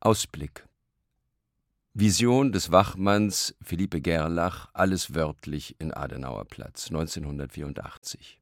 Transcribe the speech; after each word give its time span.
Ausblick 0.00 0.64
Vision 1.92 2.52
des 2.52 2.70
Wachmanns 2.70 3.56
Philippe 3.60 4.00
Gerlach, 4.00 4.68
alles 4.72 5.16
wörtlich 5.16 5.74
in 5.80 5.92
Adenauerplatz, 5.92 6.86
1984. 6.86 8.40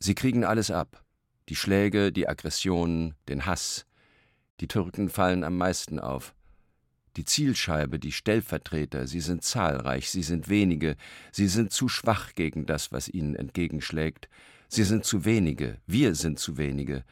Sie 0.00 0.14
kriegen 0.14 0.44
alles 0.44 0.70
ab. 0.70 1.02
Die 1.48 1.56
Schläge, 1.56 2.12
die 2.12 2.28
Aggressionen, 2.28 3.14
den 3.26 3.46
Hass. 3.46 3.86
Die 4.60 4.68
Türken 4.68 5.08
fallen 5.08 5.44
am 5.44 5.56
meisten 5.56 5.98
auf. 5.98 6.34
Die 7.16 7.24
Zielscheibe, 7.24 7.98
die 7.98 8.12
Stellvertreter, 8.12 9.06
sie 9.06 9.20
sind 9.20 9.44
zahlreich, 9.44 10.10
sie 10.10 10.22
sind 10.22 10.50
wenige, 10.50 10.96
sie 11.32 11.48
sind 11.48 11.72
zu 11.72 11.88
schwach 11.88 12.34
gegen 12.34 12.66
das, 12.66 12.92
was 12.92 13.08
ihnen 13.08 13.34
entgegenschlägt. 13.34 14.28
Sie 14.68 14.84
sind 14.84 15.06
zu 15.06 15.24
wenige, 15.24 15.78
wir 15.86 16.14
sind 16.14 16.38
zu 16.38 16.58
wenige. 16.58 17.02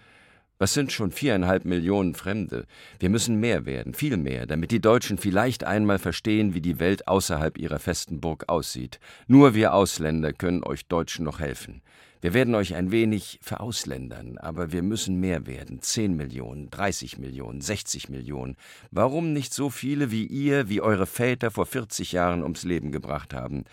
Was 0.63 0.75
sind 0.75 0.93
schon 0.93 1.11
viereinhalb 1.11 1.65
Millionen 1.65 2.15
Fremde? 2.15 2.67
Wir 3.01 3.11
müssen 3.11 3.41
mehr 3.41 3.67
werden, 3.67 3.95
viel 3.95 4.17
mehr, 4.17 4.46
damit 4.46 4.71
die 4.71 4.81
Deutschen 4.81 5.19
vielleicht 5.19 5.64
einmal 5.64 5.99
verstehen, 5.99 6.55
wie 6.55 6.61
die 6.61 6.79
Welt 6.79 7.09
außerhalb 7.09 7.59
ihrer 7.59 7.81
festen 7.81 8.21
Burg 8.21 8.45
aussieht. 8.46 9.00
Nur 9.27 9.55
wir 9.55 9.75
Ausländer 9.75 10.33
können 10.33 10.63
euch 10.63 10.86
Deutschen 10.86 11.25
noch 11.25 11.41
helfen. 11.41 11.83
Wir 12.21 12.33
werden 12.33 12.55
euch 12.55 12.77
ein 12.77 12.93
wenig 12.93 13.41
verausländern, 13.43 14.39
aber 14.39 14.71
wir 14.71 14.85
müssen 14.85 15.19
mehr 15.19 15.49
werden. 15.49 15.83
Zehn 15.83 16.14
Millionen, 16.14 16.71
30 16.71 17.19
Millionen, 17.19 17.61
60 17.61 18.08
Millionen. 18.08 18.55
Warum 18.93 19.33
nicht 19.33 19.53
so 19.53 19.69
viele 19.69 20.13
wie 20.13 20.27
ihr, 20.27 20.69
wie 20.69 20.81
eure 20.81 21.07
Väter 21.07 21.50
vor 21.50 21.67
40 21.67 22.13
Jahren 22.13 22.44
ums 22.44 22.63
Leben 22.63 22.93
gebracht 22.93 23.35
haben? 23.35 23.64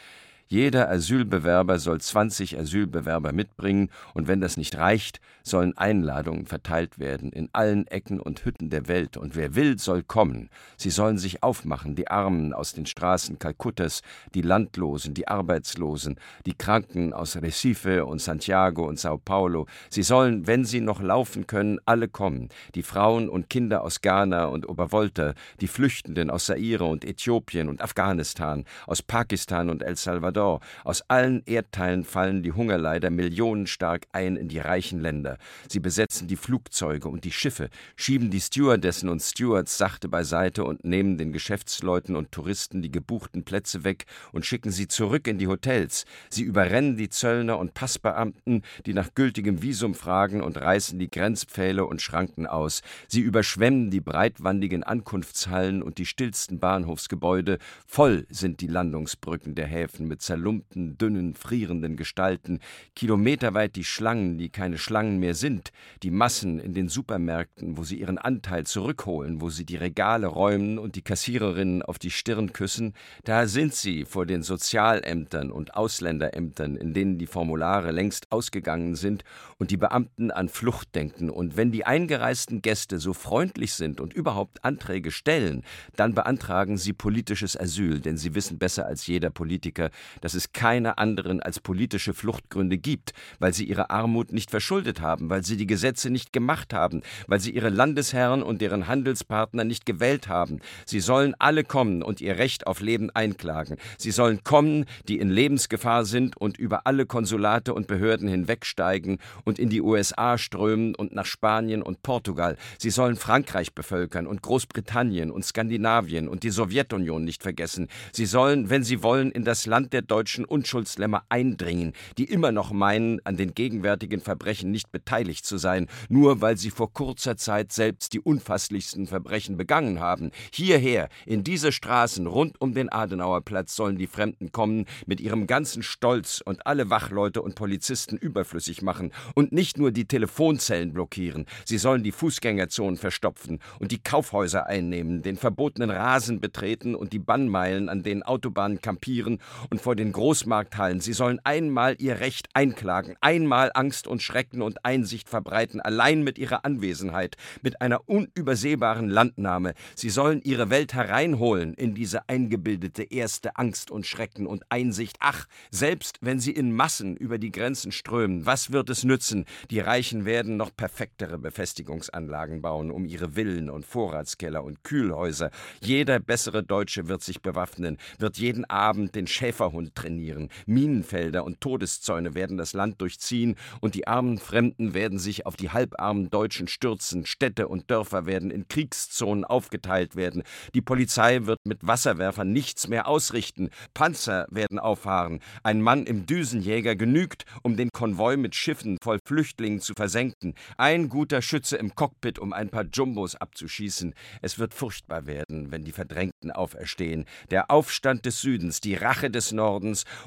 Jeder 0.51 0.89
Asylbewerber 0.89 1.77
soll 1.77 2.01
20 2.01 2.57
Asylbewerber 2.57 3.33
mitbringen, 3.33 3.91
und 4.15 4.27
wenn 4.27 4.41
das 4.41 4.57
nicht 4.57 4.75
reicht, 4.75 5.21
sollen 5.43 5.77
Einladungen 5.77 6.47
verteilt 6.47 6.97
werden 6.97 7.31
in 7.31 7.49
allen 7.53 7.85
Ecken 7.85 8.19
und 8.19 8.45
Hütten 8.45 8.71
der 8.71 8.87
Welt, 8.87 9.15
und 9.15 9.35
wer 9.35 9.53
will, 9.53 9.77
soll 9.77 10.01
kommen. 10.01 10.49
Sie 10.75 10.89
sollen 10.89 11.19
sich 11.19 11.43
aufmachen, 11.43 11.93
die 11.93 12.07
Armen 12.07 12.53
aus 12.53 12.73
den 12.73 12.87
Straßen 12.87 13.37
Kalkuttas, 13.37 14.01
die 14.33 14.41
Landlosen, 14.41 15.13
die 15.13 15.27
Arbeitslosen, 15.27 16.19
die 16.47 16.55
Kranken 16.55 17.13
aus 17.13 17.35
Recife 17.35 18.07
und 18.07 18.19
Santiago 18.19 18.87
und 18.87 18.97
Sao 18.97 19.19
Paulo. 19.19 19.67
Sie 19.91 20.01
sollen, 20.01 20.47
wenn 20.47 20.65
sie 20.65 20.81
noch 20.81 20.99
laufen 20.99 21.45
können, 21.45 21.77
alle 21.85 22.07
kommen, 22.07 22.49
die 22.73 22.81
Frauen 22.83 23.29
und 23.29 23.51
Kinder 23.51 23.83
aus 23.83 24.01
Ghana 24.01 24.45
und 24.45 24.67
Obervolta, 24.67 25.35
die 25.61 25.67
Flüchtenden 25.67 26.31
aus 26.31 26.45
Zaire 26.45 26.85
und 26.85 27.05
Äthiopien 27.05 27.69
und 27.69 27.83
Afghanistan, 27.83 28.65
aus 28.87 29.03
Pakistan 29.03 29.69
und 29.69 29.83
El 29.83 29.95
Salvador, 29.95 30.38
Ecuador. 30.39 30.59
Aus 30.83 31.03
allen 31.07 31.43
Erdteilen 31.45 32.03
fallen 32.03 32.43
die 32.43 32.53
Hungerleider 32.53 33.09
millionenstark 33.09 34.07
ein 34.13 34.37
in 34.37 34.47
die 34.47 34.59
reichen 34.59 35.01
Länder. 35.01 35.37
Sie 35.67 35.79
besetzen 35.79 36.27
die 36.27 36.35
Flugzeuge 36.35 37.09
und 37.09 37.25
die 37.25 37.31
Schiffe, 37.31 37.69
schieben 37.95 38.31
die 38.31 38.39
Stewardessen 38.39 39.09
und 39.09 39.21
Stewards 39.21 39.77
sachte 39.77 40.07
beiseite 40.07 40.63
und 40.63 40.85
nehmen 40.85 41.17
den 41.17 41.33
Geschäftsleuten 41.33 42.15
und 42.15 42.31
Touristen 42.31 42.81
die 42.81 42.91
gebuchten 42.91 43.43
Plätze 43.43 43.83
weg 43.83 44.05
und 44.31 44.45
schicken 44.45 44.71
sie 44.71 44.87
zurück 44.87 45.27
in 45.27 45.37
die 45.37 45.47
Hotels. 45.47 46.05
Sie 46.29 46.43
überrennen 46.43 46.95
die 46.95 47.09
Zöllner 47.09 47.59
und 47.59 47.73
Passbeamten, 47.73 48.63
die 48.85 48.93
nach 48.93 49.13
gültigem 49.13 49.61
Visum 49.61 49.93
fragen 49.93 50.41
und 50.41 50.57
reißen 50.57 50.97
die 50.97 51.11
Grenzpfähle 51.11 51.85
und 51.85 52.01
Schranken 52.01 52.47
aus. 52.47 52.81
Sie 53.07 53.21
überschwemmen 53.21 53.89
die 53.89 54.01
breitwandigen 54.01 54.83
Ankunftshallen 54.83 55.83
und 55.83 55.97
die 55.97 56.05
stillsten 56.05 56.59
Bahnhofsgebäude. 56.59 57.57
Voll 57.85 58.25
sind 58.29 58.61
die 58.61 58.67
Landungsbrücken 58.67 59.55
der 59.55 59.67
Häfen 59.67 60.07
mit 60.07 60.21
zerlumpten, 60.29 60.95
dünnen, 60.95 61.33
frierenden 61.33 61.97
Gestalten, 61.97 62.59
kilometerweit 62.95 63.75
die 63.75 63.83
Schlangen, 63.83 64.37
die 64.37 64.49
keine 64.49 64.77
Schlangen 64.77 65.17
mehr 65.17 65.33
sind, 65.33 65.71
die 66.03 66.11
Massen 66.11 66.59
in 66.59 66.75
den 66.75 66.87
Supermärkten, 66.87 67.77
wo 67.77 67.83
sie 67.83 67.99
ihren 67.99 68.19
Anteil 68.19 68.67
zurückholen, 68.67 69.41
wo 69.41 69.49
sie 69.49 69.65
die 69.65 69.75
Regale 69.75 70.27
räumen 70.27 70.77
und 70.77 70.95
die 70.95 71.01
Kassiererinnen 71.01 71.81
auf 71.81 71.97
die 71.97 72.11
Stirn 72.11 72.53
küssen, 72.53 72.93
da 73.23 73.47
sind 73.47 73.73
sie 73.73 74.05
vor 74.05 74.27
den 74.27 74.43
Sozialämtern 74.43 75.49
und 75.51 75.73
Ausländerämtern, 75.73 76.75
in 76.75 76.93
denen 76.93 77.17
die 77.17 77.25
Formulare 77.25 77.91
längst 77.91 78.31
ausgegangen 78.31 78.93
sind 78.93 79.23
und 79.57 79.71
die 79.71 79.77
Beamten 79.77 80.29
an 80.29 80.47
Flucht 80.47 80.93
denken, 80.93 81.31
und 81.31 81.57
wenn 81.57 81.71
die 81.71 81.87
eingereisten 81.87 82.61
Gäste 82.61 82.99
so 82.99 83.13
freundlich 83.13 83.73
sind 83.73 83.99
und 83.99 84.13
überhaupt 84.13 84.63
Anträge 84.63 85.09
stellen, 85.09 85.63
dann 85.95 86.13
beantragen 86.13 86.77
sie 86.77 86.93
politisches 86.93 87.59
Asyl, 87.59 87.99
denn 87.99 88.17
sie 88.17 88.35
wissen 88.35 88.59
besser 88.59 88.85
als 88.85 89.07
jeder 89.07 89.31
Politiker, 89.39 89.89
dass 90.21 90.33
es 90.33 90.51
keine 90.53 90.97
anderen 90.97 91.41
als 91.41 91.59
politische 91.59 92.13
Fluchtgründe 92.13 92.77
gibt, 92.77 93.13
weil 93.39 93.53
sie 93.53 93.65
ihre 93.65 93.89
Armut 93.89 94.31
nicht 94.31 94.51
verschuldet 94.51 95.01
haben, 95.01 95.29
weil 95.29 95.43
sie 95.43 95.57
die 95.57 95.67
Gesetze 95.67 96.09
nicht 96.09 96.33
gemacht 96.33 96.73
haben, 96.73 97.01
weil 97.27 97.39
sie 97.39 97.51
ihre 97.51 97.69
Landesherren 97.69 98.43
und 98.43 98.61
deren 98.61 98.87
Handelspartner 98.87 99.63
nicht 99.63 99.85
gewählt 99.85 100.27
haben. 100.27 100.59
Sie 100.85 100.99
sollen 100.99 101.35
alle 101.39 101.63
kommen 101.63 102.03
und 102.03 102.21
ihr 102.21 102.37
Recht 102.37 102.67
auf 102.67 102.81
Leben 102.81 103.09
einklagen. 103.11 103.77
Sie 103.97 104.11
sollen 104.11 104.43
kommen, 104.43 104.85
die 105.07 105.19
in 105.19 105.29
Lebensgefahr 105.29 106.05
sind 106.05 106.37
und 106.37 106.57
über 106.57 106.85
alle 106.85 107.05
Konsulate 107.05 107.73
und 107.73 107.87
Behörden 107.87 108.27
hinwegsteigen 108.27 109.19
und 109.45 109.59
in 109.59 109.69
die 109.69 109.81
USA 109.81 110.37
strömen 110.37 110.95
und 110.95 111.13
nach 111.13 111.25
Spanien 111.25 111.81
und 111.81 112.03
Portugal. 112.03 112.57
Sie 112.77 112.89
sollen 112.89 113.15
Frankreich 113.15 113.73
bevölkern 113.73 114.27
und 114.27 114.41
Großbritannien 114.41 115.31
und 115.31 115.45
Skandinavien 115.45 116.27
und 116.27 116.43
die 116.43 116.49
Sowjetunion 116.49 117.23
nicht 117.23 117.43
vergessen. 117.43 117.87
Sie 118.11 118.25
sollen, 118.25 118.69
wenn 118.69 118.83
sie 118.83 119.03
wollen, 119.03 119.31
in 119.31 119.43
das 119.43 119.65
Land 119.65 119.93
der 119.93 120.01
deutschen 120.09 120.45
Unschuldslämmer 120.45 121.23
eindringen, 121.29 121.93
die 122.17 122.25
immer 122.25 122.51
noch 122.51 122.71
meinen, 122.71 123.19
an 123.25 123.37
den 123.37 123.53
gegenwärtigen 123.53 124.21
Verbrechen 124.21 124.71
nicht 124.71 124.91
beteiligt 124.91 125.45
zu 125.45 125.57
sein, 125.57 125.87
nur 126.09 126.41
weil 126.41 126.57
sie 126.57 126.71
vor 126.71 126.91
kurzer 126.93 127.37
Zeit 127.37 127.71
selbst 127.71 128.13
die 128.13 128.19
unfasslichsten 128.19 129.07
Verbrechen 129.07 129.57
begangen 129.57 129.99
haben. 129.99 130.31
Hierher, 130.53 131.09
in 131.25 131.43
diese 131.43 131.71
Straßen 131.71 132.27
rund 132.27 132.59
um 132.59 132.73
den 132.73 132.91
Adenauerplatz 132.91 133.75
sollen 133.75 133.97
die 133.97 134.07
Fremden 134.07 134.51
kommen, 134.51 134.85
mit 135.05 135.21
ihrem 135.21 135.47
ganzen 135.47 135.83
Stolz 135.83 136.41
und 136.43 136.65
alle 136.65 136.89
Wachleute 136.89 137.41
und 137.41 137.55
Polizisten 137.55 138.17
überflüssig 138.17 138.81
machen 138.81 139.11
und 139.35 139.51
nicht 139.51 139.77
nur 139.77 139.91
die 139.91 140.05
Telefonzellen 140.05 140.93
blockieren, 140.93 141.45
sie 141.65 141.77
sollen 141.77 142.03
die 142.03 142.11
Fußgängerzonen 142.11 142.97
verstopfen 142.97 143.59
und 143.79 143.91
die 143.91 144.01
Kaufhäuser 144.01 144.67
einnehmen, 144.67 145.21
den 145.21 145.37
verbotenen 145.37 145.89
Rasen 145.89 146.39
betreten 146.39 146.95
und 146.95 147.13
die 147.13 147.19
Bannmeilen 147.19 147.89
an 147.89 148.03
den 148.03 148.23
Autobahnen 148.23 148.81
kampieren 148.81 149.39
und 149.69 149.81
vor 149.89 149.95
den 149.95 150.11
Großmarkthallen. 150.11 150.99
Sie 150.99 151.13
sollen 151.13 151.39
einmal 151.43 151.95
ihr 151.97 152.19
Recht 152.19 152.49
einklagen, 152.53 153.15
einmal 153.21 153.71
Angst 153.73 154.05
und 154.05 154.21
Schrecken 154.21 154.61
und 154.61 154.85
Einsicht 154.85 155.27
verbreiten, 155.27 155.81
allein 155.81 156.23
mit 156.23 156.37
ihrer 156.37 156.63
Anwesenheit, 156.63 157.37
mit 157.63 157.81
einer 157.81 158.07
unübersehbaren 158.07 159.09
Landnahme. 159.09 159.73
Sie 159.95 160.11
sollen 160.11 160.43
ihre 160.43 160.69
Welt 160.69 160.93
hereinholen 160.93 161.73
in 161.73 161.95
diese 161.95 162.29
eingebildete 162.29 163.01
erste 163.01 163.55
Angst 163.55 163.89
und 163.89 164.05
Schrecken 164.05 164.45
und 164.45 164.63
Einsicht. 164.69 165.17
Ach, 165.21 165.47
selbst 165.71 166.19
wenn 166.21 166.39
sie 166.39 166.51
in 166.51 166.71
Massen 166.71 167.17
über 167.17 167.39
die 167.39 167.51
Grenzen 167.51 167.91
strömen, 167.91 168.45
was 168.45 168.71
wird 168.71 168.91
es 168.91 169.03
nützen? 169.03 169.45
Die 169.71 169.79
Reichen 169.79 170.23
werden 170.23 170.55
noch 170.55 170.69
perfektere 170.75 171.39
Befestigungsanlagen 171.39 172.61
bauen, 172.61 172.91
um 172.91 173.05
ihre 173.05 173.31
Villen 173.31 173.71
und 173.71 173.87
Vorratskeller 173.87 174.63
und 174.63 174.83
Kühlhäuser. 174.83 175.49
Jeder 175.81 176.19
bessere 176.19 176.61
Deutsche 176.61 177.07
wird 177.07 177.23
sich 177.23 177.41
bewaffnen, 177.41 177.97
wird 178.19 178.37
jeden 178.37 178.65
Abend 178.65 179.15
den 179.15 179.25
Schäfer 179.25 179.73
Schäferhund 179.79 179.95
trainieren. 179.95 180.49
Minenfelder 180.65 181.43
und 181.43 181.61
Todeszäune 181.61 182.35
werden 182.35 182.57
das 182.57 182.73
Land 182.73 183.01
durchziehen 183.01 183.55
und 183.81 183.95
die 183.95 184.07
armen 184.07 184.37
Fremden 184.37 184.93
werden 184.93 185.19
sich 185.19 185.45
auf 185.45 185.55
die 185.55 185.69
halbarmen 185.69 186.29
Deutschen 186.29 186.67
stürzen. 186.67 187.25
Städte 187.25 187.67
und 187.67 187.89
Dörfer 187.89 188.25
werden 188.25 188.51
in 188.51 188.67
Kriegszonen 188.67 189.45
aufgeteilt 189.45 190.15
werden. 190.15 190.43
Die 190.73 190.81
Polizei 190.81 191.45
wird 191.45 191.59
mit 191.65 191.85
Wasserwerfern 191.85 192.51
nichts 192.51 192.87
mehr 192.87 193.07
ausrichten. 193.07 193.69
Panzer 193.93 194.47
werden 194.49 194.79
auffahren. 194.79 195.39
Ein 195.63 195.81
Mann 195.81 196.05
im 196.05 196.25
Düsenjäger 196.25 196.95
genügt, 196.95 197.45
um 197.63 197.77
den 197.77 197.89
Konvoi 197.91 198.37
mit 198.37 198.55
Schiffen 198.55 198.97
voll 199.01 199.19
Flüchtlingen 199.25 199.79
zu 199.79 199.93
versenken. 199.93 200.55
Ein 200.77 201.09
guter 201.09 201.41
Schütze 201.41 201.77
im 201.77 201.95
Cockpit, 201.95 202.39
um 202.39 202.53
ein 202.53 202.69
paar 202.69 202.85
Jumbos 202.91 203.35
abzuschießen. 203.35 204.13
Es 204.41 204.59
wird 204.59 204.73
furchtbar 204.73 205.25
werden, 205.25 205.71
wenn 205.71 205.83
die 205.83 205.91
Verdrängten 205.91 206.51
auferstehen. 206.51 207.25
Der 207.51 207.71
Aufstand 207.71 208.25
des 208.25 208.41
Südens, 208.41 208.81
die 208.81 208.95
Rache 208.95 209.29
des 209.29 209.51
Nordens 209.51 209.68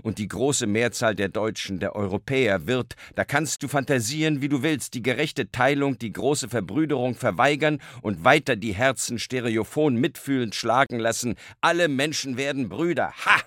und 0.03 0.19
die 0.19 0.29
große 0.29 0.67
Mehrzahl 0.67 1.15
der 1.15 1.29
Deutschen, 1.29 1.79
der 1.79 1.97
Europäer 1.97 2.67
wird, 2.67 2.95
da 3.15 3.25
kannst 3.25 3.63
du 3.63 3.69
fantasieren, 3.69 4.43
wie 4.43 4.49
du 4.49 4.63
willst, 4.63 4.95
die 4.95 5.03
gerechte 5.03 5.51
Teilung, 5.51 5.99
die 5.99 6.13
große 6.13 6.49
Verbrüderung 6.49 7.15
verweigern 7.15 7.81
und 8.03 8.25
weiter 8.25 8.57
die 8.57 8.75
Herzen 8.75 9.19
stereophon 9.19 9.97
mitfühlend 9.97 10.55
schlagen 10.55 10.99
lassen. 10.99 11.37
Alle 11.61 11.89
Menschen 11.89 12.37
werden 12.37 12.69
Brüder. 12.69 13.13
Ha! 13.25 13.43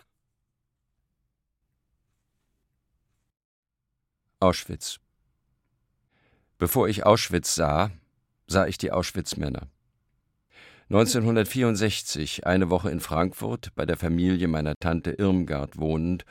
Auschwitz. 4.39 4.99
Bevor 6.57 6.87
ich 6.87 7.05
Auschwitz 7.05 7.55
sah, 7.55 7.91
sah 8.47 8.67
ich 8.67 8.77
die 8.77 8.91
Auschwitz-Männer. 8.91 9.67
1964, 10.89 12.45
eine 12.45 12.69
Woche 12.69 12.91
in 12.91 12.99
Frankfurt, 12.99 13.73
bei 13.73 13.87
der 13.87 13.97
Familie 13.97 14.47
meiner 14.47 14.75
Tante 14.75 15.13
Irmgard 15.13 15.79
wohnend, 15.79 16.25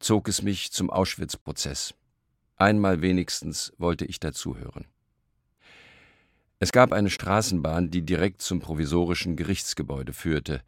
zog 0.00 0.26
es 0.26 0.42
mich 0.42 0.72
zum 0.72 0.90
Auschwitz-Prozess. 0.90 1.94
Einmal 2.56 3.02
wenigstens 3.02 3.72
wollte 3.78 4.04
ich 4.04 4.18
dazuhören. 4.18 4.86
Es 6.58 6.72
gab 6.72 6.92
eine 6.92 7.08
Straßenbahn, 7.08 7.92
die 7.92 8.02
direkt 8.02 8.42
zum 8.42 8.58
provisorischen 8.58 9.36
Gerichtsgebäude 9.36 10.12
führte. 10.12 10.60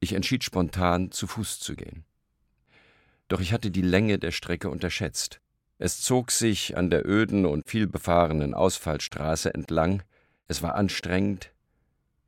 Ich 0.00 0.14
entschied 0.14 0.42
spontan, 0.42 1.10
zu 1.10 1.26
Fuß 1.26 1.60
zu 1.60 1.76
gehen. 1.76 2.04
Doch 3.28 3.40
ich 3.40 3.52
hatte 3.52 3.70
die 3.70 3.82
Länge 3.82 4.18
der 4.18 4.30
Strecke 4.30 4.70
unterschätzt. 4.70 5.42
Es 5.76 6.00
zog 6.00 6.30
sich 6.30 6.74
an 6.74 6.88
der 6.88 7.06
öden 7.06 7.44
und 7.44 7.68
vielbefahrenen 7.68 8.54
Ausfallstraße 8.54 9.52
entlang, 9.52 10.02
es 10.48 10.62
war 10.62 10.74
anstrengend, 10.74 11.52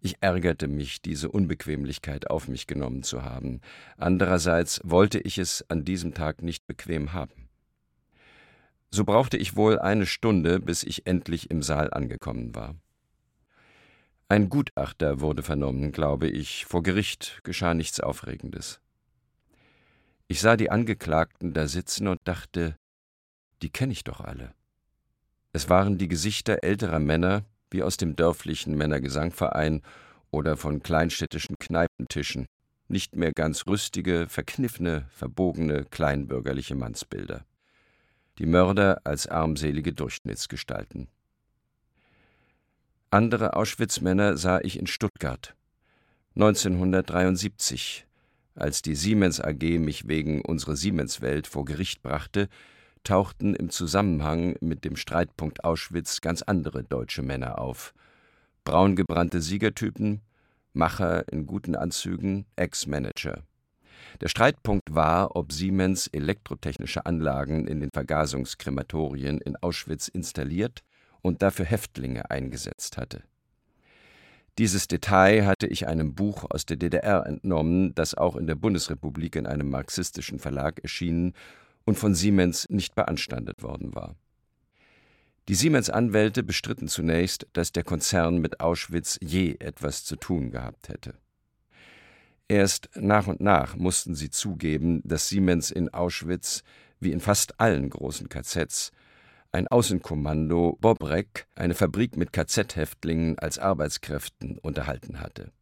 ich 0.05 0.17
ärgerte 0.21 0.69
mich, 0.69 1.01
diese 1.01 1.31
Unbequemlichkeit 1.31 2.31
auf 2.31 2.47
mich 2.47 2.67
genommen 2.67 3.03
zu 3.03 3.23
haben. 3.23 3.63
Andererseits 3.97 4.83
wollte 4.85 5.19
ich 5.19 5.39
es 5.39 5.65
an 5.71 5.85
diesem 5.85 6.13
Tag 6.13 6.43
nicht 6.43 6.67
bequem 6.67 7.15
haben. 7.15 7.49
So 8.91 9.05
brauchte 9.05 9.39
ich 9.39 9.57
wohl 9.57 9.79
eine 9.79 10.05
Stunde, 10.05 10.61
bis 10.61 10.83
ich 10.83 11.07
endlich 11.07 11.51
im 11.51 11.63
Saal 11.63 11.91
angekommen 11.91 12.55
war. 12.55 12.77
Ein 14.29 14.51
Gutachter 14.51 15.21
wurde 15.21 15.43
vernommen, 15.43 15.91
glaube 15.91 16.29
ich. 16.29 16.67
Vor 16.67 16.83
Gericht 16.83 17.41
geschah 17.43 17.73
nichts 17.73 17.99
Aufregendes. 18.01 18.81
Ich 20.29 20.41
sah 20.41 20.59
die 20.59 20.71
Angeklagten 20.71 21.55
da 21.55 21.67
sitzen 21.67 22.09
und 22.09 22.21
dachte, 22.25 22.77
die 23.63 23.71
kenne 23.71 23.93
ich 23.93 24.05
doch 24.05 24.21
alle. 24.21 24.55
Es 25.55 25.71
waren 25.71 25.97
die 25.97 26.09
Gesichter 26.09 26.63
älterer 26.63 27.01
Männer, 27.01 27.47
wie 27.71 27.83
aus 27.83 27.97
dem 27.97 28.17
dörflichen 28.17 28.77
Männergesangverein 28.77 29.83
oder 30.31 30.57
von 30.57 30.83
kleinstädtischen 30.83 31.57
Kneipentischen, 31.59 32.47
nicht 32.89 33.17
mehr 33.17 33.33
ganz 33.33 33.67
rüstige, 33.67 34.27
verkniffene, 34.29 35.07
verbogene, 35.11 35.85
kleinbürgerliche 35.85 36.75
Mannsbilder. 36.75 37.45
Die 38.39 38.47
Mörder 38.47 39.01
als 39.05 39.27
armselige 39.27 39.93
Durchschnittsgestalten. 39.93 41.09
Andere 43.11 43.55
Auschwitz-Männer 43.55 44.37
sah 44.37 44.61
ich 44.61 44.79
in 44.79 44.89
Stuttgart 44.89 45.55
1973, 46.35 48.07
als 48.57 48.83
die 48.83 48.97
Siemens 48.97 49.41
AG 49.41 49.79
mich 49.79 50.09
wegen 50.09 50.41
unserer 50.41 50.75
Siemens-Welt 50.75 51.47
vor 51.47 51.65
Gericht 51.65 52.03
brachte, 52.03 52.49
tauchten 53.05 53.55
im 53.55 53.71
Zusammenhang 53.71 54.57
mit 54.61 54.85
dem 54.85 54.97
Streitpunkt 54.97 55.63
Auschwitz 55.65 56.21
ganz 56.21 56.43
andere 56.43 56.83
deutsche 56.83 57.23
Männer 57.23 57.59
auf. 57.59 57.95
Braungebrannte 58.65 59.41
Siegertypen, 59.41 60.23
Macher 60.73 61.29
in 61.31 61.47
guten 61.47 61.77
Anzügen, 61.77 62.47
Ex-Manager. 62.57 63.45
Der 64.21 64.29
Streitpunkt 64.29 64.95
war, 64.95 65.37
ob 65.37 65.53
Siemens 65.53 66.09
elektrotechnische 66.09 67.07
Anlagen 67.07 67.67
in 67.67 67.81
den 67.81 67.91
Vergasungskrematorien 67.93 69.39
in 69.39 69.57
Auschwitz 69.57 70.09
installiert 70.09 70.83
und 71.21 71.43
dafür 71.43 71.67
Häftlinge 71.67 72.31
eingesetzt 72.31 72.97
hatte. 72.97 73.23
Dieses 74.59 74.87
Detail 74.87 75.47
hatte 75.47 75.67
ich 75.67 75.89
einem 75.89 76.15
Buch 76.15 76.45
aus 76.49 76.65
der 76.65 76.77
DDR 76.77 77.27
entnommen, 77.27 77.95
das 77.95 78.15
auch 78.15 78.37
in 78.37 78.47
der 78.47 78.55
Bundesrepublik 78.55 79.35
in 79.35 79.47
einem 79.47 79.69
marxistischen 79.69 80.39
Verlag 80.39 80.81
erschienen 80.83 81.35
und 81.85 81.99
von 81.99 82.15
Siemens 82.15 82.69
nicht 82.71 82.95
beanstandet 82.95 83.63
worden 83.63 83.95
war. 83.95 84.17
Die 85.49 85.55
Siemens-Anwälte 85.55 86.43
bestritten 86.43 86.89
zunächst, 86.89 87.47
dass 87.53 87.73
der 87.73 87.85
Konzern 87.85 88.39
mit 88.39 88.61
Auschwitz 88.61 89.19
je 89.21 89.57
etwas 89.61 90.05
zu 90.05 90.17
tun 90.17 90.51
gehabt 90.51 90.89
hätte. 90.89 91.15
Erst 92.49 92.91
nach 92.95 93.27
und 93.27 93.41
nach 93.41 93.77
mussten 93.77 94.15
sie 94.15 94.31
zugeben, 94.31 95.03
dass 95.05 95.29
Siemens 95.29 95.71
in 95.71 95.93
Auschwitz, 95.93 96.63
wie 97.01 97.13
in 97.13 97.21
fast 97.21 97.61
allen 97.61 97.91
großen 97.91 98.29
KZs, 98.29 98.93
ein 99.53 99.69
Außenkommando 99.69 100.77
Bobrek, 100.81 101.47
eine 101.55 101.75
Fabrik 101.75 102.17
mit 102.17 102.33
KZ-Häftlingen 102.33 103.39
als 103.39 103.59
Arbeitskräften, 103.59 104.59
unterhalten 104.59 105.21
hatte. 105.21 105.53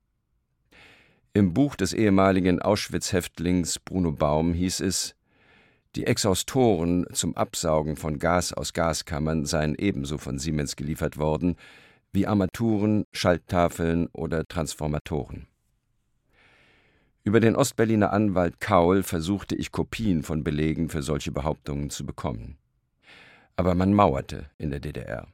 Im 1.34 1.54
Buch 1.54 1.76
des 1.76 1.92
ehemaligen 1.92 2.60
Auschwitz-Häftlings 2.60 3.78
Bruno 3.80 4.12
Baum 4.12 4.54
hieß 4.54 4.80
es, 4.80 5.14
die 5.94 6.06
Exhaustoren 6.06 7.06
zum 7.12 7.36
Absaugen 7.36 7.96
von 7.96 8.18
Gas 8.18 8.52
aus 8.52 8.72
Gaskammern 8.72 9.44
seien 9.44 9.74
ebenso 9.74 10.16
von 10.18 10.38
Siemens 10.38 10.76
geliefert 10.76 11.18
worden 11.18 11.56
wie 12.12 12.26
Armaturen, 12.26 13.04
Schalttafeln 13.12 14.08
oder 14.12 14.46
Transformatoren. 14.46 15.46
Über 17.24 17.40
den 17.40 17.56
Ostberliner 17.56 18.12
Anwalt 18.12 18.60
Kaul 18.60 19.02
versuchte 19.02 19.54
ich 19.54 19.70
Kopien 19.70 20.22
von 20.22 20.44
Belegen 20.44 20.88
für 20.88 21.02
solche 21.02 21.30
Behauptungen 21.30 21.88
zu 21.88 22.04
bekommen. 22.04 22.58
Aber 23.56 23.74
man 23.74 23.94
mauerte 23.94 24.46
in 24.58 24.70
der 24.70 24.80
DDR. 24.80 25.28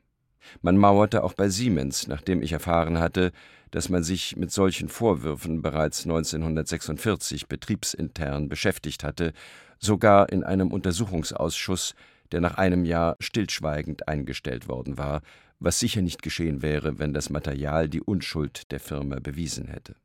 Man 0.61 0.77
mauerte 0.77 1.25
auch 1.25 1.35
bei 1.35 1.49
Siemens, 1.49 2.07
nachdem 2.07 2.43
ich 2.43 2.53
erfahren 2.53 2.99
hatte, 2.99 3.33
dass 3.71 3.89
man 3.89 4.03
sich 4.03 4.37
mit 4.37 4.51
solchen 4.51 4.89
Vorwürfen 4.89 5.63
bereits 5.63 6.05
1946 6.05 7.49
betriebsintern 7.49 8.49
beschäftigt 8.49 9.05
hatte 9.05 9.33
sogar 9.79 10.31
in 10.31 10.45
einem 10.45 10.73
Untersuchungsausschuss, 10.73 11.95
der 12.33 12.41
nach 12.41 12.59
einem 12.59 12.85
Jahr 12.85 13.17
stillschweigend 13.21 14.09
eingestellt 14.09 14.69
worden 14.69 14.99
war, 14.99 15.23
was 15.61 15.79
sicher 15.79 16.03
nicht 16.03 16.23
geschehen 16.23 16.63
wäre, 16.63 16.99
wenn 16.99 17.13
das 17.13 17.31
Material 17.31 17.89
die 17.89 18.03
Unschuld 18.03 18.71
der 18.71 18.81
Firma 18.81 19.19
bewiesen 19.21 19.67
hätte. 19.67 19.97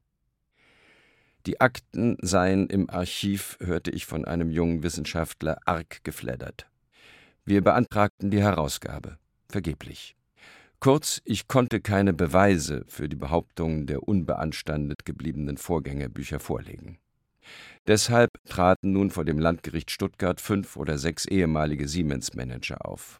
Die 1.46 1.60
Akten 1.60 2.18
seien 2.22 2.68
im 2.68 2.90
Archiv, 2.90 3.58
hörte 3.60 3.92
ich 3.92 4.06
von 4.06 4.24
einem 4.24 4.50
jungen 4.50 4.82
Wissenschaftler, 4.82 5.60
arg 5.66 6.04
gefleddert. 6.04 6.68
Wir 7.44 7.62
beantragten 7.62 8.32
die 8.32 8.42
Herausgabe. 8.42 9.18
Vergeblich. 9.50 10.16
Kurz, 10.80 11.22
ich 11.26 11.48
konnte 11.48 11.82
keine 11.82 12.14
Beweise 12.14 12.86
für 12.88 13.10
die 13.10 13.16
Behauptungen 13.18 13.88
der 13.88 14.04
unbeanstandet 14.04 15.06
gebliebenen 15.06 15.58
Vorgängerbücher 15.58 16.40
vorlegen. 16.40 16.98
Deshalb 17.88 18.32
traten 18.46 18.92
nun 18.94 19.10
vor 19.10 19.26
dem 19.26 19.40
Landgericht 19.40 19.92
Stuttgart 19.92 20.40
fünf 20.40 20.78
oder 20.78 20.98
sechs 20.98 21.26
ehemalige 21.26 21.88
Siemens-Manager 21.88 22.86
auf. 22.86 23.20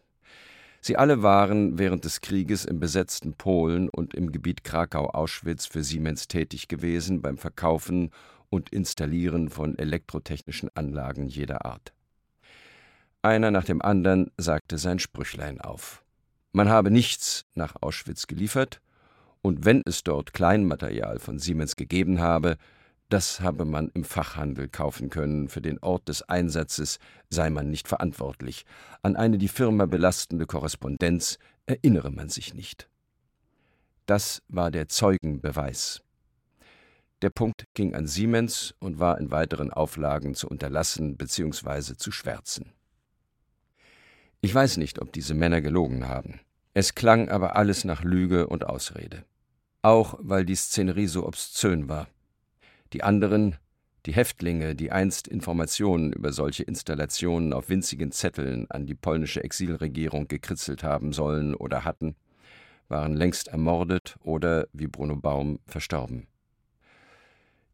Sie 0.82 0.98
alle 0.98 1.24
waren 1.24 1.80
während 1.80 2.04
des 2.04 2.20
Krieges 2.20 2.66
im 2.66 2.80
besetzten 2.80 3.34
Polen 3.36 3.88
und 3.88 4.14
im 4.14 4.32
Gebiet 4.32 4.66
Krakau-Auschwitz 4.66 5.66
für 5.66 5.84
Siemens 5.84 6.28
tätig 6.28 6.68
gewesen 6.68 7.22
beim 7.22 7.38
Verkaufen 7.38 8.10
und 8.50 8.70
Installieren 8.70 9.50
von 9.50 9.78
elektrotechnischen 9.78 10.70
Anlagen 10.76 11.28
jeder 11.28 11.66
Art. 11.66 11.94
Einer 13.22 13.52
nach 13.52 13.64
dem 13.64 13.82
anderen 13.82 14.32
sagte 14.38 14.78
sein 14.78 15.00
Sprüchlein 15.00 15.62
auf. 15.62 16.04
Man 16.52 16.68
habe 16.68 16.92
nichts 16.92 17.46
nach 17.56 17.76
Auschwitz 17.82 18.28
geliefert, 18.28 18.82
und 19.42 19.66
wenn 19.66 19.82
es 19.86 20.04
dort 20.04 20.34
Kleinmaterial 20.34 21.20
von 21.20 21.40
Siemens 21.40 21.76
gegeben 21.78 22.20
habe, 22.20 22.58
das 23.10 23.42
habe 23.42 23.66
man 23.66 23.90
im 23.94 24.04
Fachhandel 24.04 24.68
kaufen 24.68 25.10
können, 25.10 25.48
für 25.48 25.62
den 25.62 25.80
Ort 25.80 26.10
des 26.10 26.24
Einsatzes 26.24 27.00
sei 27.30 27.50
man 27.50 27.70
nicht 27.70 27.88
verantwortlich, 27.88 28.66
an 29.02 29.16
eine 29.16 29.38
die 29.38 29.48
Firma 29.48 29.86
belastende 29.86 30.46
Korrespondenz 30.46 31.38
erinnere 31.66 32.12
man 32.12 32.30
sich 32.30 32.54
nicht. 32.54 32.90
Das 34.06 34.42
war 34.48 34.72
der 34.72 34.88
Zeugenbeweis. 34.88 36.02
Der 37.22 37.30
Punkt 37.30 37.64
ging 37.74 37.96
an 37.96 38.06
Siemens 38.06 38.76
und 38.80 39.00
war 39.00 39.18
in 39.18 39.32
weiteren 39.32 39.72
Auflagen 39.72 40.36
zu 40.36 40.50
unterlassen 40.50 41.16
bzw. 41.16 41.96
zu 41.96 42.12
schwärzen. 42.12 42.74
Ich 44.42 44.54
weiß 44.54 44.76
nicht, 44.76 45.02
ob 45.02 45.14
diese 45.14 45.34
Männer 45.34 45.62
gelogen 45.62 46.10
haben. 46.10 46.42
Es 46.74 46.96
klang 46.96 47.30
aber 47.30 47.56
alles 47.56 47.86
nach 47.86 48.04
Lüge 48.04 48.48
und 48.48 48.66
Ausrede. 48.66 49.24
Auch 49.84 50.16
weil 50.20 50.44
die 50.46 50.56
Szenerie 50.56 51.08
so 51.08 51.26
obszön 51.26 51.88
war. 51.88 52.10
Die 52.94 53.02
anderen, 53.02 53.56
die 54.06 54.14
Häftlinge, 54.14 54.76
die 54.76 54.92
einst 54.92 55.28
Informationen 55.28 56.14
über 56.14 56.32
solche 56.32 56.62
Installationen 56.62 57.52
auf 57.52 57.70
winzigen 57.70 58.12
Zetteln 58.12 58.70
an 58.70 58.86
die 58.86 58.94
polnische 58.94 59.44
Exilregierung 59.44 60.28
gekritzelt 60.28 60.84
haben 60.84 61.12
sollen 61.12 61.56
oder 61.56 61.86
hatten, 61.86 62.16
waren 62.90 63.16
längst 63.16 63.48
ermordet 63.48 64.16
oder, 64.22 64.68
wie 64.74 64.86
Bruno 64.86 65.16
Baum, 65.16 65.60
verstorben. 65.66 66.28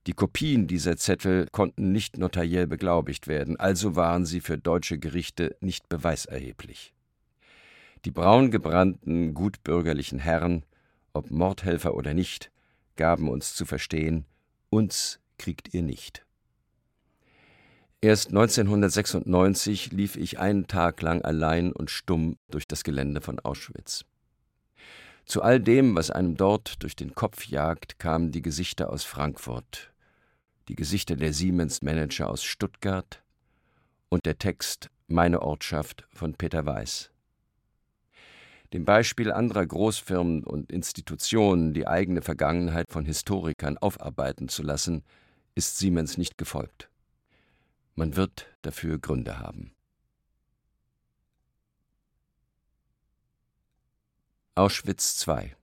Die 0.07 0.13
Kopien 0.13 0.67
dieser 0.67 0.95
Zettel 0.95 1.47
konnten 1.51 1.91
nicht 1.91 2.17
notariell 2.17 2.67
beglaubigt 2.67 3.27
werden, 3.27 3.59
also 3.59 3.97
waren 3.97 4.25
sie 4.25 4.39
für 4.39 4.57
deutsche 4.57 4.99
Gerichte 4.99 5.57
nicht 5.59 5.89
beweiserheblich. 5.89 6.93
Die 8.05 8.11
braungebrannten, 8.11 9.33
gutbürgerlichen 9.33 10.19
Herren, 10.19 10.63
ob 11.11 11.29
Mordhelfer 11.29 11.95
oder 11.95 12.13
nicht, 12.13 12.51
gaben 12.95 13.27
uns 13.27 13.53
zu 13.53 13.65
verstehen, 13.65 14.25
uns 14.69 15.19
kriegt 15.37 15.73
ihr 15.73 15.81
nicht. 15.81 16.25
Erst 18.01 18.29
1996 18.29 19.91
lief 19.91 20.15
ich 20.15 20.39
einen 20.39 20.67
Tag 20.67 21.01
lang 21.01 21.21
allein 21.23 21.73
und 21.73 21.91
stumm 21.91 22.37
durch 22.49 22.65
das 22.65 22.83
Gelände 22.83 23.19
von 23.19 23.39
Auschwitz. 23.39 24.05
Zu 25.25 25.41
all 25.43 25.59
dem, 25.59 25.95
was 25.95 26.09
einem 26.09 26.37
dort 26.37 26.81
durch 26.81 26.95
den 26.95 27.13
Kopf 27.13 27.45
jagt, 27.45 27.99
kamen 27.99 28.31
die 28.31 28.41
Gesichter 28.41 28.89
aus 28.89 29.03
Frankfurt, 29.03 29.91
die 30.69 30.75
Gesichter 30.75 31.17
der 31.17 31.33
Siemens-Manager 31.33 32.29
aus 32.29 32.43
Stuttgart 32.43 33.21
und 34.07 34.25
der 34.25 34.37
Text 34.37 34.89
Meine 35.07 35.41
Ortschaft 35.41 36.07
von 36.13 36.33
Peter 36.35 36.65
Weiß. 36.65 37.11
Dem 38.73 38.85
Beispiel 38.85 39.31
anderer 39.31 39.65
Großfirmen 39.65 40.43
und 40.43 40.71
Institutionen, 40.71 41.73
die 41.73 41.87
eigene 41.87 42.21
Vergangenheit 42.21 42.85
von 42.91 43.03
Historikern 43.03 43.79
aufarbeiten 43.79 44.47
zu 44.47 44.61
lassen, 44.61 45.03
ist 45.55 45.77
Siemens 45.79 46.17
nicht 46.17 46.37
gefolgt. 46.37 46.89
Man 47.95 48.15
wird 48.15 48.47
dafür 48.61 48.99
Gründe 48.99 49.39
haben. 49.39 49.73
Auschwitz 54.53 55.25
II 55.27 55.55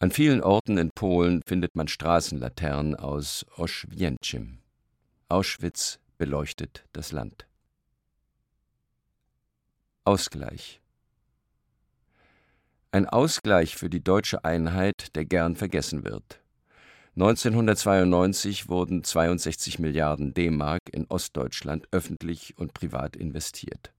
An 0.00 0.10
vielen 0.10 0.42
Orten 0.42 0.76
in 0.76 0.90
Polen 0.90 1.40
findet 1.46 1.74
man 1.74 1.88
Straßenlaternen 1.88 2.94
aus 2.94 3.46
Oświęcim. 3.56 4.58
Auschwitz 5.28 5.98
beleuchtet 6.18 6.84
das 6.92 7.10
Land. 7.10 7.46
Ausgleich 10.04 10.81
ein 12.92 13.08
Ausgleich 13.08 13.76
für 13.76 13.88
die 13.88 14.04
deutsche 14.04 14.44
Einheit, 14.44 15.16
der 15.16 15.24
gern 15.24 15.56
vergessen 15.56 16.04
wird. 16.04 16.40
1992 17.16 18.68
wurden 18.68 19.02
62 19.02 19.78
Milliarden 19.78 20.34
D-Mark 20.34 20.82
in 20.92 21.06
Ostdeutschland 21.08 21.88
öffentlich 21.90 22.56
und 22.58 22.74
privat 22.74 23.16
investiert. 23.16 23.92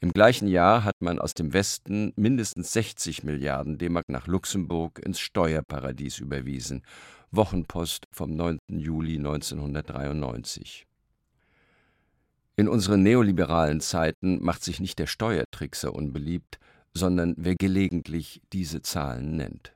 Im 0.00 0.12
gleichen 0.12 0.48
Jahr 0.48 0.84
hat 0.84 1.00
man 1.00 1.18
aus 1.18 1.34
dem 1.34 1.52
Westen 1.52 2.12
mindestens 2.16 2.72
60 2.72 3.24
Milliarden 3.24 3.78
D-Mark 3.78 4.08
nach 4.08 4.26
Luxemburg 4.26 4.98
ins 4.98 5.20
Steuerparadies 5.20 6.18
überwiesen. 6.18 6.82
Wochenpost 7.30 8.06
vom 8.10 8.34
9. 8.34 8.58
Juli 8.68 9.16
1993. 9.16 10.86
In 12.56 12.68
unseren 12.68 13.02
neoliberalen 13.02 13.80
Zeiten 13.80 14.42
macht 14.42 14.64
sich 14.64 14.80
nicht 14.80 14.98
der 14.98 15.06
Steuertrickser 15.06 15.94
unbeliebt, 15.94 16.58
sondern 16.94 17.34
wer 17.36 17.56
gelegentlich 17.56 18.42
diese 18.52 18.82
Zahlen 18.82 19.36
nennt. 19.36 19.74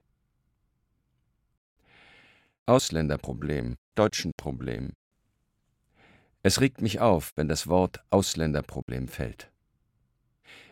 Ausländerproblem, 2.66 3.76
Deutschenproblem. 3.94 4.92
Es 6.42 6.60
regt 6.60 6.80
mich 6.80 7.00
auf, 7.00 7.32
wenn 7.36 7.48
das 7.48 7.66
Wort 7.66 8.00
Ausländerproblem 8.10 9.08
fällt. 9.08 9.50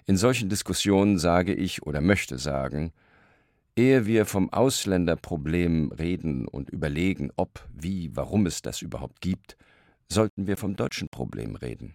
In 0.06 0.16
solchen 0.16 0.48
Diskussionen 0.48 1.18
sage 1.18 1.54
ich 1.54 1.82
oder 1.82 2.00
möchte 2.00 2.38
sagen, 2.38 2.92
ehe 3.76 4.06
wir 4.06 4.26
vom 4.26 4.52
Ausländerproblem 4.52 5.92
reden 5.92 6.46
und 6.46 6.70
überlegen, 6.70 7.30
ob, 7.36 7.66
wie, 7.72 8.14
warum 8.14 8.46
es 8.46 8.60
das 8.62 8.82
überhaupt 8.82 9.20
gibt, 9.20 9.56
sollten 10.08 10.46
wir 10.46 10.56
vom 10.56 10.76
deutschen 10.76 11.08
Problem 11.08 11.56
reden. 11.56 11.94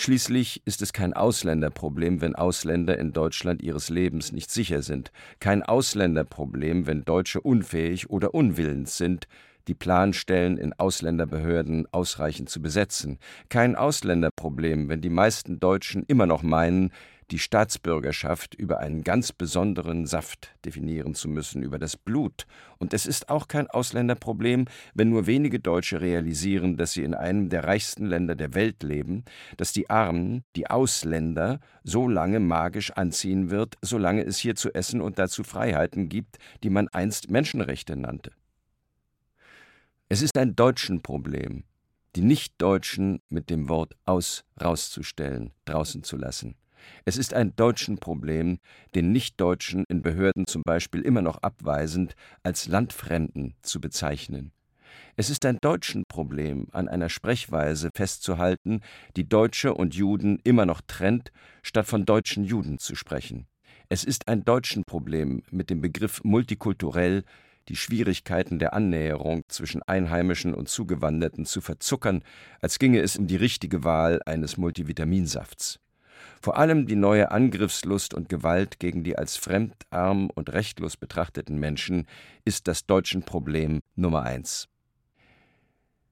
Schließlich 0.00 0.62
ist 0.64 0.80
es 0.80 0.92
kein 0.92 1.12
Ausländerproblem, 1.12 2.20
wenn 2.20 2.36
Ausländer 2.36 2.96
in 2.98 3.12
Deutschland 3.12 3.62
ihres 3.62 3.88
Lebens 3.88 4.30
nicht 4.30 4.48
sicher 4.48 4.80
sind, 4.80 5.10
kein 5.40 5.64
Ausländerproblem, 5.64 6.86
wenn 6.86 7.04
Deutsche 7.04 7.40
unfähig 7.40 8.08
oder 8.08 8.32
unwillens 8.32 8.96
sind, 8.96 9.26
die 9.66 9.74
Planstellen 9.74 10.56
in 10.56 10.72
Ausländerbehörden 10.72 11.88
ausreichend 11.90 12.48
zu 12.48 12.62
besetzen, 12.62 13.18
kein 13.48 13.74
Ausländerproblem, 13.74 14.88
wenn 14.88 15.00
die 15.00 15.10
meisten 15.10 15.58
Deutschen 15.58 16.04
immer 16.04 16.26
noch 16.26 16.44
meinen, 16.44 16.92
die 17.30 17.38
Staatsbürgerschaft 17.38 18.54
über 18.54 18.78
einen 18.78 19.04
ganz 19.04 19.32
besonderen 19.32 20.06
Saft 20.06 20.50
definieren 20.64 21.14
zu 21.14 21.28
müssen, 21.28 21.62
über 21.62 21.78
das 21.78 21.96
Blut. 21.96 22.46
Und 22.78 22.94
es 22.94 23.06
ist 23.06 23.28
auch 23.28 23.48
kein 23.48 23.68
Ausländerproblem, 23.68 24.66
wenn 24.94 25.10
nur 25.10 25.26
wenige 25.26 25.60
Deutsche 25.60 26.00
realisieren, 26.00 26.76
dass 26.76 26.92
sie 26.92 27.04
in 27.04 27.14
einem 27.14 27.48
der 27.50 27.64
reichsten 27.64 28.06
Länder 28.06 28.34
der 28.34 28.54
Welt 28.54 28.82
leben, 28.82 29.24
dass 29.56 29.72
die 29.72 29.90
Armen, 29.90 30.44
die 30.56 30.70
Ausländer, 30.70 31.60
so 31.84 32.08
lange 32.08 32.40
magisch 32.40 32.90
anziehen 32.92 33.50
wird, 33.50 33.76
solange 33.82 34.24
es 34.24 34.38
hier 34.38 34.54
zu 34.54 34.74
essen 34.74 35.00
und 35.00 35.18
dazu 35.18 35.44
Freiheiten 35.44 36.08
gibt, 36.08 36.38
die 36.62 36.70
man 36.70 36.88
einst 36.88 37.30
Menschenrechte 37.30 37.96
nannte. 37.96 38.32
Es 40.08 40.22
ist 40.22 40.38
ein 40.38 40.56
deutschen 40.56 41.02
Problem, 41.02 41.64
die 42.16 42.22
Nichtdeutschen 42.22 43.20
mit 43.28 43.50
dem 43.50 43.68
Wort 43.68 43.94
aus 44.06 44.44
rauszustellen, 44.60 45.52
draußen 45.66 46.02
zu 46.02 46.16
lassen. 46.16 46.56
Es 47.04 47.16
ist 47.16 47.34
ein 47.34 47.54
deutschen 47.56 47.98
Problem, 47.98 48.58
den 48.94 49.12
Nichtdeutschen 49.12 49.84
in 49.88 50.02
Behörden 50.02 50.46
zum 50.46 50.62
Beispiel 50.62 51.02
immer 51.02 51.22
noch 51.22 51.42
abweisend 51.42 52.14
als 52.42 52.66
Landfremden 52.66 53.54
zu 53.62 53.80
bezeichnen. 53.80 54.52
Es 55.16 55.30
ist 55.30 55.44
ein 55.44 55.58
deutschen 55.60 56.04
Problem, 56.08 56.68
an 56.72 56.88
einer 56.88 57.08
Sprechweise 57.08 57.90
festzuhalten, 57.94 58.80
die 59.16 59.28
Deutsche 59.28 59.74
und 59.74 59.94
Juden 59.94 60.38
immer 60.44 60.66
noch 60.66 60.80
trennt, 60.86 61.32
statt 61.62 61.86
von 61.86 62.04
deutschen 62.04 62.44
Juden 62.44 62.78
zu 62.78 62.94
sprechen. 62.94 63.46
Es 63.88 64.04
ist 64.04 64.28
ein 64.28 64.44
deutschen 64.44 64.84
Problem, 64.84 65.42
mit 65.50 65.70
dem 65.70 65.80
Begriff 65.80 66.22
multikulturell 66.22 67.24
die 67.68 67.76
Schwierigkeiten 67.76 68.58
der 68.58 68.72
Annäherung 68.72 69.42
zwischen 69.48 69.82
Einheimischen 69.82 70.54
und 70.54 70.68
Zugewanderten 70.68 71.44
zu 71.44 71.60
verzuckern, 71.60 72.22
als 72.60 72.78
ginge 72.78 73.00
es 73.00 73.16
um 73.16 73.26
die 73.26 73.36
richtige 73.36 73.84
Wahl 73.84 74.20
eines 74.24 74.56
Multivitaminsafts. 74.56 75.78
Vor 76.40 76.56
allem 76.56 76.86
die 76.86 76.96
neue 76.96 77.30
Angriffslust 77.30 78.14
und 78.14 78.28
Gewalt 78.28 78.78
gegen 78.78 79.02
die 79.02 79.18
als 79.18 79.36
fremd, 79.36 79.74
arm 79.90 80.30
und 80.30 80.52
rechtlos 80.52 80.96
betrachteten 80.96 81.58
Menschen 81.58 82.06
ist 82.44 82.68
das 82.68 82.86
deutschen 82.86 83.22
Problem 83.22 83.80
Nummer 83.96 84.22
eins. 84.22 84.68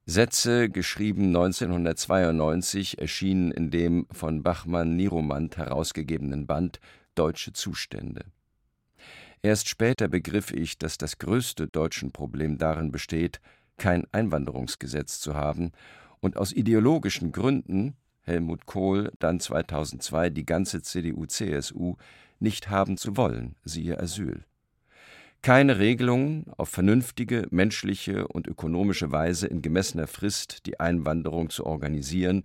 Sätze, 0.05 0.69
geschrieben 0.69 1.27
1992, 1.27 2.99
erschienen 2.99 3.51
in 3.51 3.71
dem 3.71 4.07
von 4.11 4.41
Bachmann-Niromand 4.41 5.57
herausgegebenen 5.57 6.47
Band 6.47 6.79
Deutsche 7.15 7.51
Zustände. 7.51 8.25
Erst 9.41 9.69
später 9.69 10.07
begriff 10.07 10.51
ich, 10.51 10.77
dass 10.77 10.97
das 10.97 11.17
größte 11.17 11.67
deutschen 11.67 12.11
Problem 12.11 12.57
darin 12.57 12.91
besteht, 12.91 13.39
kein 13.77 14.05
Einwanderungsgesetz 14.11 15.19
zu 15.19 15.35
haben 15.35 15.71
und 16.19 16.37
aus 16.37 16.51
ideologischen 16.51 17.31
Gründen 17.31 17.95
Helmut 18.27 18.65
Kohl, 18.65 19.11
dann 19.19 19.39
2002 19.39 20.29
die 20.29 20.45
ganze 20.45 20.81
CDU/CSU, 20.81 21.95
nicht 22.39 22.69
haben 22.69 22.97
zu 22.97 23.17
wollen, 23.17 23.55
siehe 23.63 23.99
Asyl. 23.99 24.43
Keine 25.41 25.79
Regelungen, 25.79 26.45
auf 26.57 26.69
vernünftige, 26.69 27.47
menschliche 27.51 28.27
und 28.27 28.47
ökonomische 28.47 29.11
Weise 29.11 29.47
in 29.47 29.61
gemessener 29.61 30.07
Frist 30.07 30.65
die 30.65 30.79
Einwanderung 30.79 31.49
zu 31.49 31.65
organisieren 31.65 32.43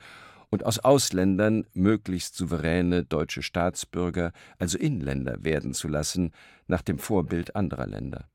und 0.50 0.64
aus 0.64 0.78
Ausländern 0.78 1.66
möglichst 1.72 2.36
souveräne 2.36 3.04
deutsche 3.04 3.42
Staatsbürger, 3.42 4.32
also 4.58 4.78
Inländer, 4.78 5.42
werden 5.42 5.72
zu 5.72 5.88
lassen, 5.88 6.32
nach 6.68 6.82
dem 6.82 6.98
Vorbild 6.98 7.56
anderer 7.56 7.86
Länder. 7.86 8.28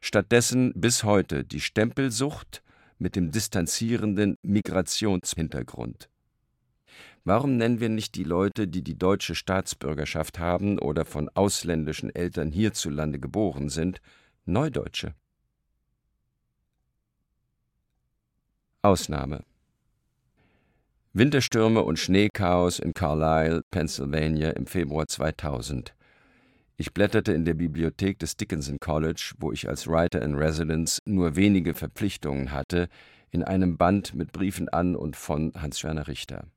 Stattdessen 0.00 0.72
bis 0.74 1.04
heute 1.04 1.44
die 1.44 1.60
Stempelsucht 1.60 2.62
mit 2.98 3.14
dem 3.14 3.30
distanzierenden 3.30 4.38
Migrationshintergrund. 4.42 6.08
Warum 7.26 7.56
nennen 7.56 7.80
wir 7.80 7.88
nicht 7.88 8.16
die 8.16 8.24
Leute, 8.24 8.68
die 8.68 8.82
die 8.82 8.98
deutsche 8.98 9.34
Staatsbürgerschaft 9.34 10.38
haben 10.38 10.78
oder 10.78 11.06
von 11.06 11.30
ausländischen 11.30 12.14
Eltern 12.14 12.52
hierzulande 12.52 13.18
geboren 13.18 13.70
sind, 13.70 14.02
Neudeutsche? 14.44 15.14
Ausnahme 18.82 19.42
Winterstürme 21.14 21.82
und 21.82 21.98
Schneechaos 21.98 22.78
in 22.78 22.92
Carlisle, 22.92 23.62
Pennsylvania 23.70 24.50
im 24.50 24.66
Februar 24.66 25.06
2000. 25.06 25.94
Ich 26.76 26.92
blätterte 26.92 27.32
in 27.32 27.46
der 27.46 27.54
Bibliothek 27.54 28.18
des 28.18 28.36
Dickinson 28.36 28.76
College, 28.80 29.32
wo 29.38 29.50
ich 29.50 29.66
als 29.66 29.86
Writer 29.86 30.20
in 30.20 30.34
Residence 30.34 31.00
nur 31.06 31.36
wenige 31.36 31.72
Verpflichtungen 31.72 32.52
hatte, 32.52 32.88
in 33.30 33.42
einem 33.42 33.78
Band 33.78 34.12
mit 34.14 34.32
Briefen 34.32 34.68
an 34.68 34.94
und 34.94 35.16
von 35.16 35.52
Hans-Werner 35.54 36.06
Richter 36.06 36.48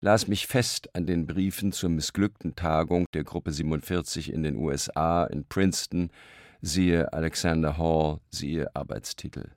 las 0.00 0.28
mich 0.28 0.46
fest 0.46 0.94
an 0.94 1.06
den 1.06 1.26
Briefen 1.26 1.72
zur 1.72 1.90
missglückten 1.90 2.54
Tagung 2.54 3.06
der 3.14 3.24
Gruppe 3.24 3.52
47 3.52 4.32
in 4.32 4.42
den 4.42 4.56
USA 4.56 5.24
in 5.24 5.44
Princeton, 5.44 6.10
siehe 6.60 7.12
Alexander 7.12 7.78
Hall, 7.78 8.20
siehe 8.30 8.74
Arbeitstitel. 8.74 9.50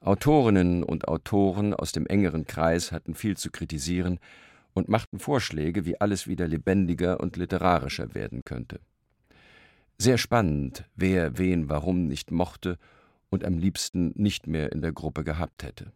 Autorinnen 0.00 0.82
und 0.82 1.06
Autoren 1.06 1.74
aus 1.74 1.92
dem 1.92 2.06
engeren 2.06 2.44
Kreis 2.46 2.90
hatten 2.90 3.14
viel 3.14 3.36
zu 3.36 3.50
kritisieren 3.50 4.18
und 4.74 4.88
machten 4.88 5.18
Vorschläge, 5.18 5.84
wie 5.84 6.00
alles 6.00 6.26
wieder 6.26 6.48
lebendiger 6.48 7.20
und 7.20 7.36
literarischer 7.36 8.14
werden 8.14 8.42
könnte. 8.44 8.80
Sehr 9.98 10.18
spannend, 10.18 10.84
wer 10.96 11.38
wen 11.38 11.68
warum 11.68 12.08
nicht 12.08 12.32
mochte 12.32 12.78
und 13.30 13.44
am 13.44 13.58
liebsten 13.58 14.12
nicht 14.16 14.46
mehr 14.46 14.72
in 14.72 14.82
der 14.82 14.92
Gruppe 14.92 15.22
gehabt 15.22 15.62
hätte. 15.62 15.92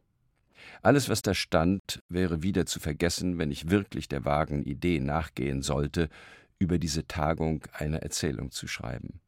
Alles, 0.82 1.08
was 1.08 1.22
da 1.22 1.34
stand, 1.34 2.02
wäre 2.08 2.42
wieder 2.42 2.66
zu 2.66 2.80
vergessen, 2.80 3.38
wenn 3.38 3.50
ich 3.50 3.70
wirklich 3.70 4.08
der 4.08 4.24
vagen 4.24 4.62
Idee 4.62 5.00
nachgehen 5.00 5.62
sollte, 5.62 6.08
über 6.58 6.78
diese 6.78 7.06
Tagung 7.06 7.64
eine 7.72 8.02
Erzählung 8.02 8.50
zu 8.50 8.66
schreiben. 8.66 9.20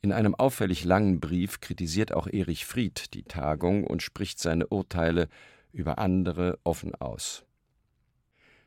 In 0.00 0.12
einem 0.12 0.34
auffällig 0.34 0.84
langen 0.84 1.20
Brief 1.20 1.60
kritisiert 1.60 2.12
auch 2.12 2.26
Erich 2.26 2.66
Fried 2.66 3.14
die 3.14 3.22
Tagung 3.22 3.84
und 3.84 4.02
spricht 4.02 4.38
seine 4.38 4.66
Urteile 4.66 5.28
über 5.72 5.98
andere 5.98 6.58
offen 6.62 6.94
aus. 6.94 7.44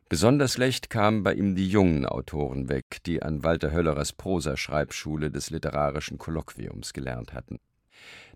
Besonders 0.09 0.53
schlecht 0.53 0.89
kamen 0.89 1.23
bei 1.23 1.33
ihm 1.33 1.55
die 1.55 1.69
jungen 1.69 2.05
Autoren 2.05 2.69
weg, 2.69 3.03
die 3.05 3.21
an 3.21 3.43
Walter 3.43 3.71
Höllerers 3.71 4.13
Prosaschreibschule 4.13 5.29
des 5.29 5.49
literarischen 5.49 6.17
Kolloquiums 6.17 6.93
gelernt 6.93 7.33
hatten. 7.33 7.59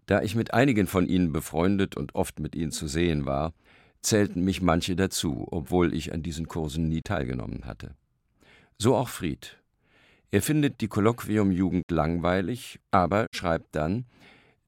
Da 0.06 0.22
ich 0.22 0.36
mit 0.36 0.54
einigen 0.54 0.88
von 0.88 1.08
ihnen 1.08 1.32
befreundet 1.32 1.96
und 1.96 2.16
oft 2.16 2.40
mit 2.40 2.56
ihnen 2.56 2.72
zu 2.72 2.88
sehen 2.88 3.26
war, 3.26 3.54
zählten 4.02 4.44
mich 4.44 4.62
manche 4.62 4.96
dazu, 4.96 5.48
obwohl 5.52 5.94
ich 5.94 6.14
an 6.14 6.24
diesen 6.24 6.48
Kursen 6.48 6.90
nie 6.90 7.02
teilgenommen 7.02 7.66
hatte. 7.66 7.96
So 8.78 8.96
auch 8.96 9.10
Fried. 9.10 9.58
Er 10.32 10.42
findet 10.42 10.82
die 10.82 10.88
Kolloquiumjugend 10.88 11.92
langweilig, 11.92 12.80
aber 12.90 13.28
schreibt 13.32 13.76
dann, 13.76 14.06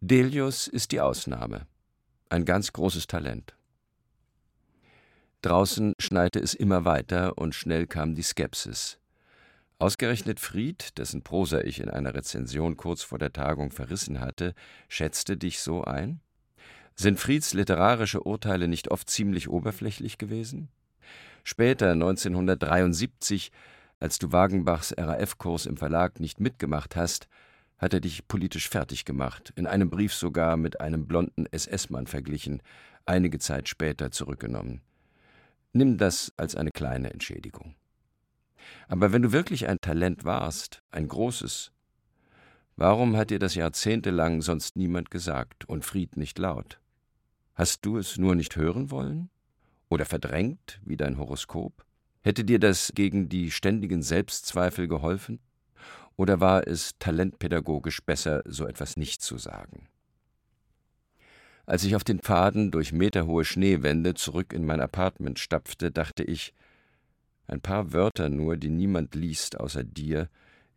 Delius 0.02 0.68
ist 0.68 0.92
die 0.92 1.00
Ausnahme. 1.00 1.66
Ein 2.30 2.46
ganz 2.46 2.74
großes 2.74 3.08
Talent. 3.08 3.56
Draußen 5.42 5.94
schneite 6.00 6.40
es 6.40 6.54
immer 6.54 6.86
weiter 6.86 7.38
und 7.38 7.56
schnell 7.56 7.88
kam 7.88 8.16
die 8.16 8.24
Skepsis. 8.24 9.00
Ausgerechnet 9.84 10.40
Fried, 10.40 10.98
dessen 10.98 11.24
Prosa 11.24 11.60
ich 11.60 11.82
in 11.82 11.90
einer 11.90 12.13
Rezension 12.13 12.78
kurz 12.78 13.04
vor 13.04 13.20
der 13.20 13.34
Tagung 13.34 13.70
verrissen 13.70 14.22
hatte, 14.22 14.54
schätzte 14.88 15.36
dich 15.36 15.60
so 15.60 15.84
ein? 15.84 16.22
Sind 16.96 17.20
Frieds 17.20 17.54
literarische 17.54 18.24
Urteile 18.24 18.70
nicht 18.70 18.92
oft 18.92 19.10
ziemlich 19.10 19.50
oberflächlich 19.50 20.18
gewesen? 20.18 20.70
Später, 21.44 21.92
1973, 21.92 23.52
als 24.00 24.20
du 24.20 24.32
Wagenbachs 24.32 24.94
RAF-Kurs 24.98 25.66
im 25.66 25.75
Verlag 25.75 26.22
nicht 26.22 26.40
mitgemacht 26.40 26.96
hast, 26.96 27.28
hat 27.78 27.94
er 27.94 28.00
dich 28.00 28.25
politisch 28.30 28.70
fertig 28.70 29.04
gemacht, 29.04 29.52
in 29.58 29.68
einem 29.68 29.90
Brief 29.90 30.13
sogar 30.13 30.56
mit 30.56 30.80
einem 30.80 31.08
blonden 31.08 31.46
SS-Mann 31.52 32.08
verglichen, 32.08 32.62
einige 33.06 33.38
Zeit 33.38 33.68
später 33.68 34.12
zurückgenommen. 34.12 34.80
Nimm 35.74 35.98
das 35.98 36.32
als 36.38 36.56
eine 36.56 36.72
kleine 36.72 37.12
Entschädigung. 37.12 37.75
Aber 38.88 39.12
wenn 39.12 39.22
du 39.22 39.32
wirklich 39.32 39.67
ein 39.67 39.79
Talent 39.82 40.24
warst, 40.24 40.84
ein 40.91 41.08
großes, 41.08 41.72
warum 42.75 43.17
hat 43.17 43.29
dir 43.29 43.39
das 43.39 43.55
jahrzehntelang 43.55 44.41
sonst 44.41 44.75
niemand 44.75 45.12
gesagt 45.12 45.65
und 45.65 45.86
Fried 45.86 46.17
nicht 46.17 46.38
laut? 46.39 46.79
Hast 47.55 47.86
du 47.86 47.98
es 47.98 48.17
nur 48.17 48.36
nicht 48.36 48.55
hören 48.55 48.91
wollen? 48.91 49.29
Oder 49.89 50.05
verdrängt, 50.05 50.79
wie 50.84 50.98
dein 50.98 51.17
Horoskop? 51.17 51.86
Hätte 52.22 52.43
dir 52.43 52.60
das 52.60 52.93
gegen 52.96 53.29
die 53.29 53.51
ständigen 53.51 54.01
Selbstzweifel 54.01 54.88
geholfen? 54.88 55.39
Oder 56.15 56.39
war 56.39 56.67
es 56.67 56.93
talentpädagogisch 57.00 58.01
besser, 58.01 58.41
so 58.46 58.65
etwas 58.65 58.98
nicht 58.98 59.22
zu 59.22 59.38
sagen? 59.38 59.88
Als 61.65 61.84
ich 61.84 61.96
auf 61.96 62.03
den 62.03 62.20
Pfaden 62.20 62.72
durch 62.72 62.91
meterhohe 62.91 63.46
Schneewände 63.46 64.13
zurück 64.15 64.51
in 64.51 64.65
mein 64.65 64.82
Apartment 64.82 65.39
stapfte, 65.39 65.91
dachte 65.91 66.24
ich, 66.24 66.53
ein 67.54 67.62
paar 67.62 67.94
Wörter 67.94 68.30
nur, 68.30 68.58
die 68.58 68.72
niemand 68.72 69.14
liest 69.14 69.60
außer 69.60 69.84
dir, 69.84 70.28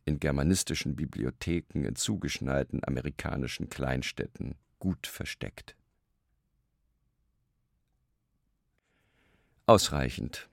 in 0.04 0.21
germanistischen 0.21 0.95
Bibliotheken, 0.95 1.85
in 1.85 1.97
zugeschneiten 1.97 2.80
amerikanischen 2.87 3.71
Kleinstädten, 3.71 4.56
gut 4.78 5.06
versteckt. 5.06 5.75
Ausreichend. 9.64 10.50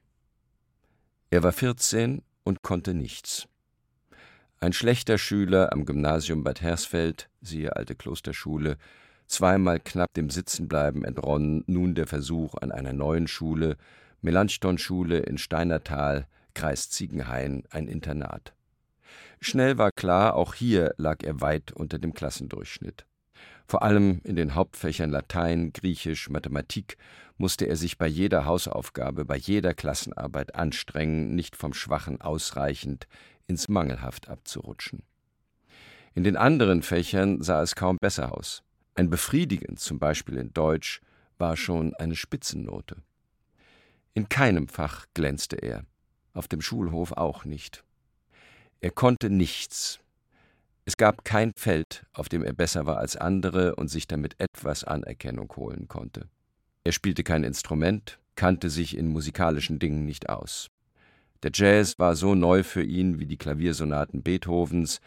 Er 1.29 1.43
war 1.43 1.51
14 1.51 2.23
und 2.45 2.61
konnte 2.61 2.93
nichts. 2.93 3.49
Ein 4.61 4.71
schlechter 4.71 5.17
Schüler 5.17 5.73
am 5.73 5.83
Gymnasium 5.83 6.45
Bad 6.45 6.61
Hersfeld, 6.61 7.29
siehe 7.41 7.75
alte 7.75 7.95
Klosterschule, 7.95 8.77
zweimal 9.27 9.81
knapp 9.81 10.13
dem 10.13 10.29
Sitzenbleiben 10.29 11.03
entronnen, 11.03 11.65
nun 11.67 11.95
der 11.95 12.07
Versuch 12.07 12.55
an 12.55 12.71
einer 12.71 12.93
neuen 12.93 13.27
Schule, 13.27 13.75
Melanchthon-Schule 14.23 15.19
in 15.19 15.37
Steinertal, 15.37 16.27
Kreis 16.53 16.89
Ziegenhain, 16.89 17.63
ein 17.69 17.87
Internat. 17.87 18.53
Schnell 19.41 19.77
war 19.77 19.91
klar, 19.91 20.35
auch 20.35 20.53
hier 20.53 20.93
lag 20.97 21.23
er 21.23 21.41
weit 21.41 21.73
unter 21.73 21.99
dem 21.99 22.13
Klassendurchschnitt. 22.13 23.05
Vor 23.67 23.83
allem 23.83 24.21
in 24.23 24.35
den 24.35 24.55
Hauptfächern 24.55 25.09
Latein, 25.09 25.73
Griechisch, 25.73 26.29
Mathematik 26.29 26.97
musste 27.37 27.65
er 27.65 27.75
sich 27.75 27.97
bei 27.97 28.07
jeder 28.07 28.45
Hausaufgabe, 28.45 29.25
bei 29.25 29.35
jeder 29.35 29.73
Klassenarbeit 29.73 30.55
anstrengen, 30.55 31.35
nicht 31.35 31.55
vom 31.57 31.73
Schwachen 31.73 32.21
ausreichend 32.21 33.07
ins 33.47 33.67
Mangelhaft 33.67 34.29
abzurutschen. 34.29 35.03
In 36.13 36.23
den 36.23 36.37
anderen 36.37 36.81
Fächern 36.81 37.41
sah 37.41 37.61
es 37.61 37.75
kaum 37.75 37.97
besser 37.99 38.37
aus. 38.37 38.63
Ein 38.95 39.09
Befriedigend, 39.09 39.79
zum 39.79 39.99
Beispiel 39.99 40.37
in 40.37 40.53
Deutsch, 40.53 41.01
war 41.37 41.57
schon 41.57 41.93
eine 41.95 42.15
Spitzennote. 42.15 42.97
In 44.13 44.29
keinem 44.29 44.67
Fach 44.67 45.05
glänzte 45.13 45.55
er, 45.55 45.85
auf 46.33 46.47
dem 46.47 46.61
Schulhof 46.61 47.13
auch 47.13 47.45
nicht. 47.45 47.83
Er 48.81 48.91
konnte 48.91 49.29
nichts. 49.29 49.99
Es 50.85 50.97
gab 50.97 51.23
kein 51.23 51.53
Feld, 51.55 52.05
auf 52.13 52.29
dem 52.29 52.43
er 52.43 52.53
besser 52.53 52.85
war 52.85 52.97
als 52.97 53.15
andere 53.15 53.75
und 53.75 53.87
sich 53.87 54.07
damit 54.07 54.39
etwas 54.39 54.83
Anerkennung 54.83 55.51
holen 55.55 55.87
konnte. 55.87 56.27
Er 56.83 56.91
spielte 56.91 57.23
kein 57.23 57.43
Instrument, 57.43 58.19
kannte 58.35 58.69
sich 58.69 58.97
in 58.97 59.07
musikalischen 59.07 59.79
Dingen 59.79 60.05
nicht 60.05 60.29
aus. 60.29 60.67
Der 61.43 61.51
Jazz 61.53 61.97
war 61.99 62.15
so 62.15 62.35
neu 62.35 62.63
für 62.63 62.83
ihn 62.83 63.19
wie 63.19 63.25
die 63.25 63.37
Klaviersonaten 63.37 64.23
Beethovens 64.23 64.99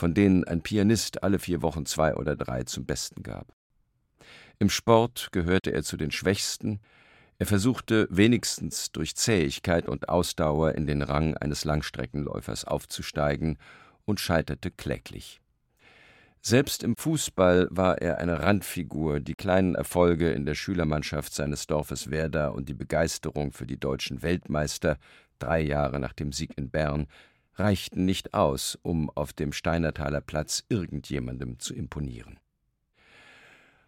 von 0.00 0.14
denen 0.14 0.44
ein 0.44 0.62
Pianist 0.62 1.22
alle 1.22 1.38
vier 1.38 1.60
Wochen 1.60 1.84
zwei 1.84 2.16
oder 2.16 2.34
drei 2.34 2.62
zum 2.62 2.86
Besten 2.86 3.22
gab. 3.22 3.52
Im 4.58 4.70
Sport 4.70 5.28
gehörte 5.30 5.74
er 5.74 5.82
zu 5.82 5.98
den 5.98 6.10
Schwächsten, 6.10 6.80
er 7.40 7.46
versuchte 7.46 8.06
wenigstens 8.10 8.92
durch 8.92 9.16
Zähigkeit 9.16 9.88
und 9.88 10.10
Ausdauer 10.10 10.74
in 10.74 10.86
den 10.86 11.00
Rang 11.00 11.38
eines 11.38 11.64
Langstreckenläufers 11.64 12.66
aufzusteigen 12.66 13.56
und 14.04 14.20
scheiterte 14.20 14.70
kläglich. 14.70 15.40
Selbst 16.42 16.82
im 16.82 16.96
Fußball 16.96 17.68
war 17.70 17.96
er 18.02 18.18
eine 18.18 18.42
Randfigur, 18.42 19.20
die 19.20 19.32
kleinen 19.34 19.74
Erfolge 19.74 20.32
in 20.32 20.44
der 20.44 20.54
Schülermannschaft 20.54 21.32
seines 21.32 21.66
Dorfes 21.66 22.10
Werder 22.10 22.52
und 22.52 22.68
die 22.68 22.74
Begeisterung 22.74 23.52
für 23.52 23.66
die 23.66 23.80
deutschen 23.80 24.20
Weltmeister 24.20 24.98
drei 25.38 25.62
Jahre 25.62 25.98
nach 25.98 26.12
dem 26.12 26.32
Sieg 26.32 26.58
in 26.58 26.68
Bern 26.68 27.06
reichten 27.54 28.04
nicht 28.04 28.34
aus, 28.34 28.78
um 28.82 29.08
auf 29.08 29.32
dem 29.32 29.54
Steinertaler 29.54 30.20
Platz 30.20 30.62
irgendjemandem 30.68 31.58
zu 31.58 31.74
imponieren. 31.74 32.38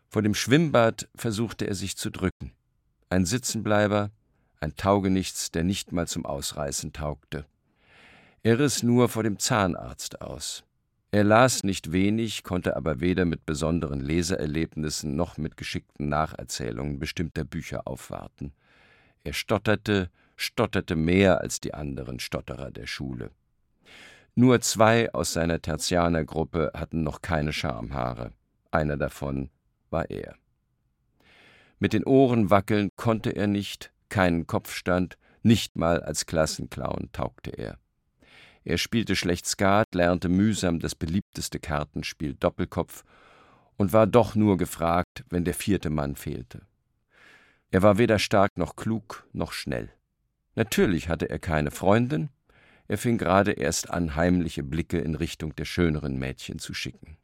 Vor 0.09 0.23
dem 0.23 0.35
Schwimmbad 0.35 1.11
versuchte 1.15 1.67
er 1.67 1.75
sich 1.75 1.99
zu 1.99 2.11
drücken. 2.11 2.55
Ein 3.13 3.27
Sitzenbleiber, 3.27 4.11
ein 4.59 4.75
Taugenichts, 4.75 5.51
der 5.51 5.65
nicht 5.65 5.93
mal 5.93 6.09
zum 6.09 6.25
Ausreißen 6.25 6.95
taugte. 6.95 7.45
Er 8.43 8.59
riss 8.59 8.83
nur 8.83 9.11
vor 9.11 9.23
dem 9.23 9.39
Zahnarzt 9.39 10.23
aus. 10.23 10.65
Er 11.11 11.23
las 11.23 11.63
nicht 11.63 11.93
wenig, 11.93 12.43
konnte 12.43 12.75
aber 12.75 13.01
weder 13.01 13.27
mit 13.27 13.45
besonderen 13.45 14.01
Leseerlebnissen 14.01 15.15
noch 15.15 15.37
mit 15.37 15.59
geschickten 15.59 16.09
Nacherzählungen 16.09 16.99
bestimmter 16.99 17.45
Bücher 17.45 17.87
aufwarten. 17.87 18.55
Er 19.25 19.35
stotterte, 19.35 20.09
stotterte 20.37 20.97
mehr 20.97 21.43
als 21.43 21.61
die 21.61 21.75
anderen 21.75 22.19
Stotterer 22.19 22.71
der 22.71 22.87
Schule. 22.87 23.31
Nur 24.35 24.63
zwei 24.63 25.13
aus 25.13 25.35
seiner 25.35 25.61
Tertianergruppe 25.61 26.71
hatten 26.73 27.03
noch 27.03 27.21
keine 27.21 27.53
Schamhaare. 27.53 28.33
Einer 28.71 28.97
davon 28.97 29.51
war 29.91 30.09
er. 30.09 30.35
Mit 31.83 31.95
den 31.95 32.05
Ohren 32.05 32.49
wackeln 32.49 32.91
konnte 32.95 33.31
er 33.31 33.49
nicht, 33.49 33.93
keinen 34.09 34.47
Kopfstand, 34.47 35.19
nicht 35.43 35.77
mal 35.77 36.01
als 36.01 36.27
Klassenclown 36.27 37.09
taugte 37.11 37.51
er. 37.51 37.77
Er 38.63 38.79
spielte 38.79 39.17
schlecht 39.17 39.47
Skat, 39.47 39.93
lernte 39.93 40.29
mühsam 40.29 40.79
das 40.79 40.95
beliebteste 40.95 41.59
Kartenspiel 41.59 42.35
Doppelkopf 42.35 43.03
und 43.77 43.93
war 43.93 44.07
doch 44.07 44.37
nur 44.37 44.59
gefragt, 44.59 45.25
wenn 45.29 45.45
der 45.45 45.55
vierte 45.55 45.91
Mann 45.91 46.15
fehlte. 46.15 46.63
Er 47.73 47.83
war 47.83 47.99
weder 47.99 48.21
stark 48.21 48.57
noch 48.57 48.77
klug 48.77 49.27
noch 49.33 49.51
schnell. 49.51 49.91
Natürlich 50.55 51.09
hatte 51.09 51.31
er 51.31 51.41
keine 51.41 51.73
Freundin, 51.73 52.29
er 52.87 52.97
fing 52.97 53.19
gerade 53.19 53.51
erst 53.51 53.91
an, 53.91 54.15
heimliche 54.15 54.63
Blicke 54.63 55.01
in 55.01 55.17
Richtung 55.17 55.57
der 55.57 55.65
schöneren 55.65 56.17
Mädchen 56.17 56.61
zu 56.61 56.75
schicken. 56.75 57.17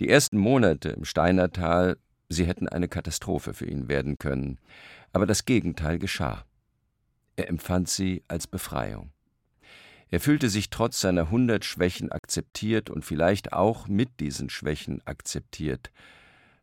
Die 0.00 0.08
ersten 0.08 0.36
Monate 0.36 0.88
im 0.88 1.04
Steinertal, 1.04 1.96
sie 2.28 2.46
hätten 2.46 2.68
eine 2.68 2.88
Katastrophe 2.88 3.54
für 3.54 3.66
ihn 3.66 3.88
werden 3.88 4.18
können, 4.18 4.58
aber 5.12 5.26
das 5.26 5.44
Gegenteil 5.44 5.98
geschah. 5.98 6.44
Er 7.36 7.48
empfand 7.48 7.88
sie 7.88 8.22
als 8.28 8.46
Befreiung. 8.46 9.12
Er 10.10 10.20
fühlte 10.20 10.48
sich 10.48 10.70
trotz 10.70 11.00
seiner 11.00 11.30
hundert 11.30 11.64
Schwächen 11.64 12.12
akzeptiert 12.12 12.90
und 12.90 13.04
vielleicht 13.04 13.52
auch 13.52 13.88
mit 13.88 14.20
diesen 14.20 14.50
Schwächen 14.50 15.02
akzeptiert, 15.04 15.90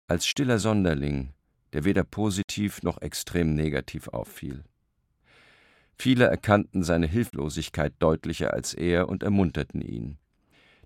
als 0.08 0.26
stiller 0.26 0.60
Sonderling, 0.60 1.34
der 1.74 1.84
weder 1.84 2.04
positiv 2.04 2.84
noch 2.84 3.02
extrem 3.02 3.54
negativ 3.54 4.08
auffiel. 4.08 4.64
Viele 5.98 6.26
erkannten 6.26 6.84
seine 6.84 7.08
Hilflosigkeit 7.08 7.94
deutlicher 8.00 8.54
als 8.54 8.74
er 8.74 9.10
und 9.10 9.24
ermunterten 9.24 9.82
ihn. 9.82 10.18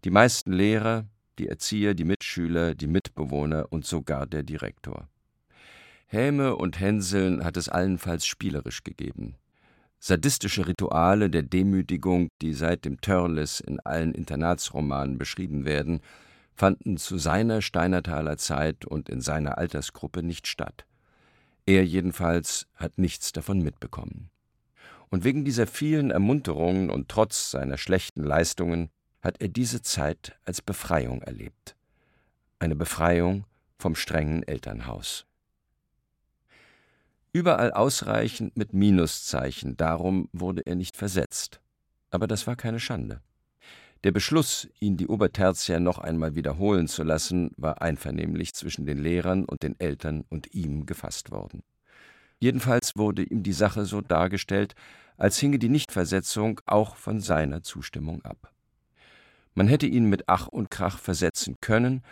Die 0.03 0.11
meisten 0.11 0.51
Lehrer, 0.51 1.05
die 1.39 1.47
Erzieher, 1.47 1.93
die 1.93 2.03
Mitschüler, 2.03 2.75
die 2.75 2.87
Mitbewohner 2.87 3.67
und 3.69 3.85
sogar 3.85 4.25
der 4.25 4.43
Direktor. 4.43 5.07
Häme 6.07 6.55
und 6.55 6.79
Hänseln 6.79 7.43
hat 7.43 7.57
es 7.57 7.69
allenfalls 7.69 8.25
spielerisch 8.25 8.83
gegeben. 8.83 9.35
Sadistische 9.99 10.67
Rituale 10.67 11.29
der 11.29 11.43
Demütigung, 11.43 12.29
die 12.41 12.53
seit 12.53 12.85
dem 12.85 13.01
Törles 13.01 13.59
in 13.59 13.79
allen 13.79 14.13
Internatsromanen 14.13 15.17
beschrieben 15.17 15.65
werden, 15.65 16.01
fanden 16.53 16.97
zu 16.97 17.17
seiner 17.17 17.61
Steinertaler 17.61 18.37
Zeit 18.37 18.85
und 18.85 19.09
in 19.09 19.21
seiner 19.21 19.57
Altersgruppe 19.57 20.23
nicht 20.23 20.47
statt. 20.47 20.85
Er 21.65 21.85
jedenfalls 21.85 22.67
hat 22.75 22.97
nichts 22.97 23.31
davon 23.31 23.61
mitbekommen. 23.61 24.29
Und 25.09 25.23
wegen 25.23 25.45
dieser 25.45 25.67
vielen 25.67 26.11
Ermunterungen 26.11 26.89
und 26.89 27.09
trotz 27.09 27.51
seiner 27.51 27.77
schlechten 27.77 28.23
Leistungen 28.23 28.89
hat 29.21 29.41
er 29.41 29.47
diese 29.47 29.81
Zeit 29.81 30.37
als 30.45 30.61
Befreiung 30.61 31.21
erlebt. 31.21 31.75
Eine 32.59 32.75
Befreiung 32.75 33.45
vom 33.77 33.95
strengen 33.95 34.43
Elternhaus. 34.43 35.25
Überall 37.33 37.71
ausreichend 37.71 38.57
mit 38.57 38.73
Minuszeichen, 38.73 39.77
darum 39.77 40.29
wurde 40.31 40.63
er 40.65 40.75
nicht 40.75 40.97
versetzt. 40.97 41.59
Aber 42.09 42.25
das 42.25 42.47
war 42.47 42.55
keine 42.55 42.79
Schande. 42.79 43.21
Der 44.03 44.11
Beschluss, 44.11 44.67
ihn 44.79 44.97
die 44.97 45.07
Obertertia 45.07 45.79
noch 45.79 45.97
einmal 45.97 46.35
wiederholen 46.35 46.87
zu 46.87 47.03
lassen, 47.03 47.51
war 47.57 47.81
einvernehmlich 47.81 48.53
zwischen 48.53 48.85
den 48.85 48.99
Lehrern 48.99 49.43
und 49.45 49.63
den 49.63 49.79
Eltern 49.79 50.23
und 50.29 50.53
ihm 50.53 50.85
gefasst 50.85 51.31
worden. 51.31 51.63
Jedenfalls 52.39 52.95
wurde 52.95 53.23
ihm 53.23 53.43
die 53.43 53.53
Sache 53.53 53.85
so 53.85 54.01
dargestellt, 54.01 54.75
als 55.17 55.37
hinge 55.39 55.57
die 55.57 55.69
Nichtversetzung 55.69 56.61
auch 56.65 56.95
von 56.95 57.19
seiner 57.19 57.63
Zustimmung 57.63 58.23
ab. 58.23 58.53
Man 59.57 59.67
hätte 59.67 59.87
ihn 59.87 60.05
mit 60.05 60.25
Ach 60.29 60.47
und 60.47 60.69
Krach 60.69 60.99
versetzen 60.99 61.55
können, 61.61 62.03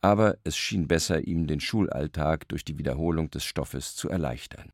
aber 0.00 0.38
es 0.42 0.56
schien 0.56 0.88
besser, 0.88 1.20
ihm 1.26 1.46
den 1.46 1.60
Schulalltag 1.60 2.48
durch 2.48 2.64
die 2.64 2.78
Wiederholung 2.78 3.28
des 3.28 3.44
Stoffes 3.44 3.94
zu 3.94 4.08
erleichtern. 4.08 4.70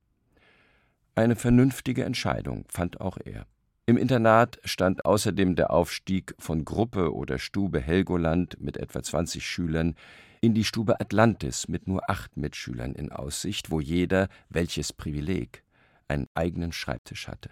Eine 1.16 1.34
vernünftige 1.34 2.04
Entscheidung 2.04 2.66
fand 2.68 3.00
auch 3.00 3.18
er. 3.24 3.46
Im 3.86 3.96
Internat 3.96 4.60
stand 4.62 5.06
außerdem 5.06 5.56
der 5.56 5.72
Aufstieg 5.72 6.36
von 6.38 6.64
Gruppe 6.64 7.12
oder 7.12 7.40
Stube 7.40 7.80
Helgoland 7.80 8.60
mit 8.60 8.76
etwa 8.76 9.02
20 9.02 9.44
Schülern 9.44 9.96
in 10.40 10.54
die 10.54 10.64
Stube 10.64 11.00
Atlantis 11.00 11.66
mit 11.66 11.88
nur 11.88 12.08
acht 12.08 12.36
Mitschülern 12.36 12.94
in 12.94 13.10
Aussicht, 13.10 13.72
wo 13.72 13.80
jeder, 13.80 14.28
welches 14.48 14.92
Privileg, 14.92 15.64
einen 16.06 16.28
eigenen 16.34 16.70
Schreibtisch 16.70 17.26
hatte. 17.26 17.50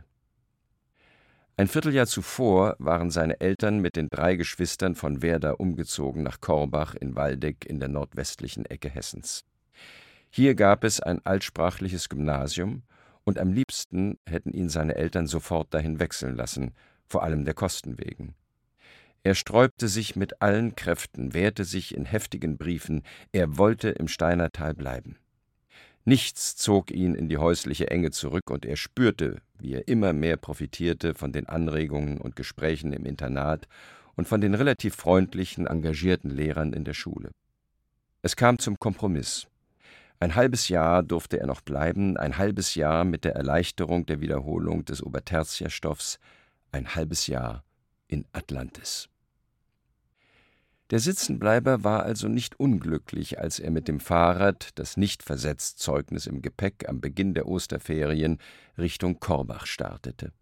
Ein 1.59 1.67
Vierteljahr 1.67 2.07
zuvor 2.07 2.77
waren 2.79 3.11
seine 3.11 3.41
Eltern 3.41 3.81
mit 3.81 3.97
den 3.97 4.09
drei 4.11 4.37
Geschwistern 4.37 4.95
von 4.95 5.23
Werder 5.23 5.59
umgezogen 5.59 6.23
nach 6.23 6.41
Korbach 6.41 6.95
in 6.95 7.17
Waldeck 7.17 7.67
in 7.67 7.81
der 7.81 7.89
nordwestlichen 7.89 8.65
Ecke 8.65 8.89
Hessens. 8.89 9.45
Hier 10.31 10.55
gab 10.55 10.85
es 10.85 11.01
ein 11.01 11.21
altsprachliches 11.27 12.09
Gymnasium, 12.09 12.85
und 13.25 13.41
am 13.41 13.53
liebsten 13.53 14.19
hätten 14.25 14.53
ihn 14.53 14.69
seine 14.69 14.95
Eltern 14.95 15.27
sofort 15.27 15.75
dahin 15.75 15.99
wechseln 15.99 16.37
lassen, 16.37 16.75
vor 17.09 17.25
allem 17.25 17.45
der 17.45 17.55
Kosten 17.55 17.99
wegen. 17.99 18.37
Er 19.25 19.35
sträubte 19.35 19.89
sich 19.89 20.15
mit 20.15 20.41
allen 20.41 20.77
Kräften, 20.77 21.35
wehrte 21.35 21.65
sich 21.65 21.93
in 21.93 22.05
heftigen 22.05 22.57
Briefen, 22.57 23.03
er 23.33 23.59
wollte 23.59 23.89
im 23.89 24.07
Steinertal 24.07 24.75
bleiben. 24.75 25.17
Nichts 26.09 26.57
zog 26.57 26.91
ihn 26.91 27.15
in 27.15 27.29
die 27.29 27.37
häusliche 27.37 27.91
Enge 27.91 28.11
zurück, 28.11 28.49
und 28.49 28.65
er 28.65 28.77
spürte, 28.77 29.43
wie 29.59 29.75
er 29.75 29.89
immer 29.89 30.15
mehr 30.15 30.39
profitierte 30.39 31.13
von 31.13 31.33
den 31.33 31.45
Anregungen 31.45 32.17
und 32.17 32.35
Gesprächen 32.35 32.95
im 32.95 33.05
Internat 33.05 33.69
und 34.17 34.27
von 34.27 34.41
den 34.41 34.55
relativ 34.55 34.95
freundlichen, 34.95 35.67
engagierten 35.67 36.31
Lehrern 36.31 36.73
in 36.73 36.85
der 36.85 36.95
Schule. 36.95 37.31
Es 38.23 38.37
kam 38.37 38.59
zum 38.59 38.79
Kompromiss. 38.79 39.49
Ein 40.19 40.35
halbes 40.35 40.71
Jahr 40.71 41.03
durfte 41.03 41.41
er 41.41 41.47
noch 41.47 41.61
bleiben, 41.61 42.17
ein 42.17 42.39
halbes 42.39 42.75
Jahr 42.75 43.05
mit 43.05 43.25
der 43.25 43.35
Erleichterung 43.35 44.07
der 44.07 44.23
Wiederholung 44.23 44.87
des 44.87 45.03
Obertertiärstoffs, 45.03 46.19
ein 46.73 46.95
halbes 46.95 47.27
Jahr 47.27 47.65
in 48.07 48.25
Atlantis. 48.33 49.11
Der 50.91 51.01
Sitzenbleiber 51.01 51.85
war 51.85 52.05
also 52.05 52.29
nicht 52.29 52.59
unglücklich, 52.59 53.39
als 53.39 53.59
er 53.59 53.71
mit 53.71 53.89
dem 53.89 54.01
Fahrrad, 54.01 54.71
das 54.77 54.97
Nichtversetztzeugnis 54.97 56.27
im 56.27 56.41
Gepäck, 56.41 56.89
am 56.89 57.03
Beginn 57.03 57.35
der 57.35 57.47
Osterferien 57.47 58.39
Richtung 58.79 59.21
Korbach 59.21 59.67
startete. 59.67 60.33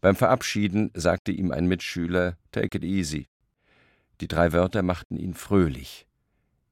Beim 0.00 0.14
Verabschieden 0.14 0.92
sagte 0.94 1.32
ihm 1.32 1.50
ein 1.50 1.66
Mitschüler 1.66 2.36
Take 2.52 2.78
it 2.78 2.84
easy. 2.84 3.26
Die 4.20 4.28
drei 4.28 4.52
Wörter 4.52 4.82
machten 4.82 5.16
ihn 5.16 5.34
fröhlich. 5.34 6.06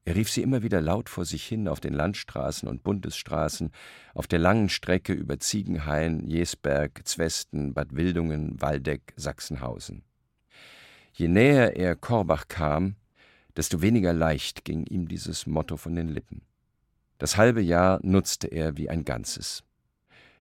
Er 0.04 0.14
rief 0.14 0.30
sie 0.30 0.42
immer 0.42 0.62
wieder 0.62 0.80
laut 0.80 1.08
vor 1.08 1.24
sich 1.24 1.44
hin 1.44 1.68
auf 1.68 1.80
den 1.80 1.92
Landstraßen 1.92 2.68
und 2.68 2.84
Bundesstraßen, 2.84 3.72
auf 4.14 4.26
der 4.26 4.38
langen 4.38 4.68
Strecke 4.68 5.12
über 5.12 5.38
Ziegenhain, 5.40 6.26
Jesberg, 6.28 7.06
Zwesten, 7.06 7.74
Bad 7.74 7.94
Wildungen, 7.94 8.58
Waldeck, 8.60 9.12
Sachsenhausen. 9.16 10.04
Je 11.18 11.26
näher 11.26 11.74
er 11.74 11.96
Korbach 11.96 12.46
kam, 12.46 12.94
desto 13.56 13.82
weniger 13.82 14.12
leicht 14.12 14.64
ging 14.64 14.86
ihm 14.86 15.08
dieses 15.08 15.48
Motto 15.48 15.76
von 15.76 15.96
den 15.96 16.06
Lippen. 16.06 16.42
Das 17.18 17.36
halbe 17.36 17.60
Jahr 17.60 17.98
nutzte 18.04 18.46
er 18.46 18.76
wie 18.76 18.88
ein 18.88 19.04
Ganzes. 19.04 19.64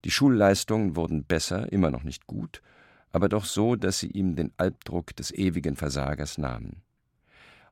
Die 0.04 0.10
Schulleistungen 0.10 0.96
wurden 0.96 1.22
besser, 1.22 1.70
immer 1.72 1.92
noch 1.92 2.02
nicht 2.02 2.26
gut, 2.26 2.60
aber 3.12 3.28
doch 3.28 3.44
so, 3.44 3.76
dass 3.76 4.00
sie 4.00 4.10
ihm 4.10 4.34
den 4.34 4.50
Albdruck 4.56 5.14
des 5.14 5.30
ewigen 5.30 5.76
Versagers 5.76 6.38
nahmen. 6.38 6.82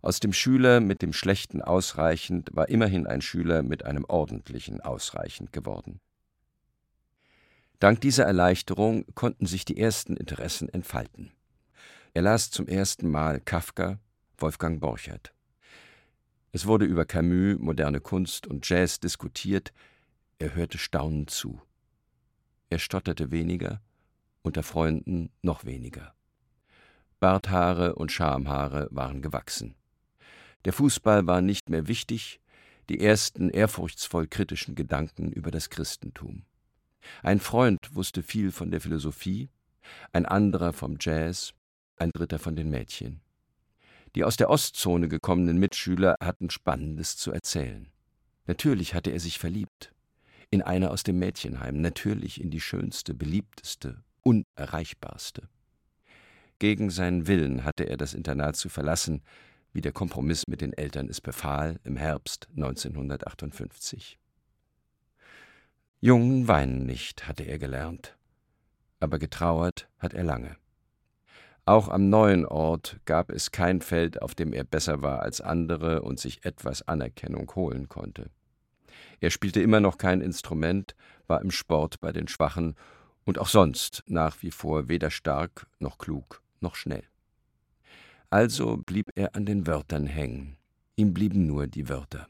Aus 0.00 0.20
dem 0.20 0.32
Schüler 0.32 0.78
mit 0.78 1.02
dem 1.02 1.12
schlechten 1.12 1.60
ausreichend 1.60 2.50
war 2.54 2.68
immerhin 2.68 3.08
ein 3.08 3.20
Schüler 3.20 3.64
mit 3.64 3.84
einem 3.84 4.04
ordentlichen 4.04 4.80
ausreichend 4.80 5.52
geworden. 5.52 5.98
Dank 7.80 8.00
dieser 8.00 8.26
Erleichterung 8.26 9.06
konnten 9.16 9.46
sich 9.46 9.64
die 9.64 9.76
ersten 9.76 10.16
Interessen 10.16 10.68
entfalten. 10.68 11.32
Er 12.14 12.20
las 12.20 12.50
zum 12.50 12.68
ersten 12.68 13.10
Mal 13.10 13.40
Kafka, 13.40 13.98
Wolfgang 14.36 14.80
Borchert. 14.80 15.32
Es 16.50 16.66
wurde 16.66 16.84
über 16.84 17.06
Camus, 17.06 17.58
moderne 17.58 18.00
Kunst 18.00 18.46
und 18.46 18.68
Jazz 18.68 19.00
diskutiert, 19.00 19.72
er 20.38 20.54
hörte 20.54 20.76
staunend 20.76 21.30
zu. 21.30 21.62
Er 22.68 22.78
stotterte 22.78 23.30
weniger, 23.30 23.80
unter 24.42 24.62
Freunden 24.62 25.30
noch 25.40 25.64
weniger. 25.64 26.14
Barthaare 27.18 27.94
und 27.94 28.12
Schamhaare 28.12 28.88
waren 28.90 29.22
gewachsen. 29.22 29.74
Der 30.66 30.74
Fußball 30.74 31.26
war 31.26 31.40
nicht 31.40 31.70
mehr 31.70 31.88
wichtig, 31.88 32.40
die 32.90 33.00
ersten 33.00 33.48
ehrfurchtsvoll 33.48 34.26
kritischen 34.26 34.74
Gedanken 34.74 35.32
über 35.32 35.50
das 35.50 35.70
Christentum. 35.70 36.44
Ein 37.22 37.40
Freund 37.40 37.78
wusste 37.94 38.22
viel 38.22 38.52
von 38.52 38.70
der 38.70 38.82
Philosophie, 38.82 39.48
ein 40.12 40.26
anderer 40.26 40.74
vom 40.74 40.98
Jazz, 41.00 41.54
ein 42.02 42.10
dritter 42.12 42.38
von 42.38 42.56
den 42.56 42.68
Mädchen. 42.68 43.20
Die 44.14 44.24
aus 44.24 44.36
der 44.36 44.50
Ostzone 44.50 45.08
gekommenen 45.08 45.58
Mitschüler 45.58 46.16
hatten 46.20 46.50
Spannendes 46.50 47.16
zu 47.16 47.32
erzählen. 47.32 47.88
Natürlich 48.46 48.94
hatte 48.94 49.10
er 49.10 49.20
sich 49.20 49.38
verliebt. 49.38 49.92
In 50.50 50.60
eine 50.60 50.90
aus 50.90 51.02
dem 51.02 51.18
Mädchenheim, 51.18 51.80
natürlich 51.80 52.40
in 52.40 52.50
die 52.50 52.60
schönste, 52.60 53.14
beliebteste, 53.14 54.02
unerreichbarste. 54.22 55.48
Gegen 56.58 56.90
seinen 56.90 57.26
Willen 57.26 57.64
hatte 57.64 57.84
er 57.84 57.96
das 57.96 58.12
Internat 58.12 58.56
zu 58.56 58.68
verlassen, 58.68 59.22
wie 59.72 59.80
der 59.80 59.92
Kompromiss 59.92 60.46
mit 60.46 60.60
den 60.60 60.74
Eltern 60.74 61.08
es 61.08 61.20
befahl, 61.20 61.80
im 61.84 61.96
Herbst 61.96 62.48
1958. 62.56 64.18
Jungen 66.00 66.48
weinen 66.48 66.84
nicht, 66.84 67.26
hatte 67.26 67.44
er 67.44 67.58
gelernt, 67.58 68.16
aber 69.00 69.18
getrauert 69.18 69.88
hat 69.98 70.12
er 70.12 70.24
lange. 70.24 70.56
Auch 71.64 71.88
am 71.88 72.08
neuen 72.08 72.44
Ort 72.44 72.98
gab 73.04 73.30
es 73.30 73.52
kein 73.52 73.82
Feld, 73.82 74.20
auf 74.20 74.34
dem 74.34 74.52
er 74.52 74.64
besser 74.64 75.00
war 75.00 75.22
als 75.22 75.40
andere 75.40 76.02
und 76.02 76.18
sich 76.18 76.44
etwas 76.44 76.86
Anerkennung 76.88 77.50
holen 77.54 77.88
konnte. 77.88 78.30
Er 79.20 79.30
spielte 79.30 79.62
immer 79.62 79.78
noch 79.78 79.96
kein 79.96 80.20
Instrument, 80.20 80.96
war 81.28 81.40
im 81.40 81.52
Sport 81.52 82.00
bei 82.00 82.10
den 82.10 82.26
Schwachen 82.26 82.74
und 83.24 83.38
auch 83.38 83.46
sonst 83.46 84.02
nach 84.06 84.42
wie 84.42 84.50
vor 84.50 84.88
weder 84.88 85.10
stark 85.10 85.66
noch 85.78 85.98
klug 85.98 86.42
noch 86.60 86.74
schnell. 86.74 87.04
Also 88.30 88.78
blieb 88.78 89.10
er 89.14 89.36
an 89.36 89.46
den 89.46 89.66
Wörtern 89.66 90.06
hängen. 90.06 90.56
Ihm 90.96 91.14
blieben 91.14 91.46
nur 91.46 91.68
die 91.68 91.88
Wörter, 91.88 92.28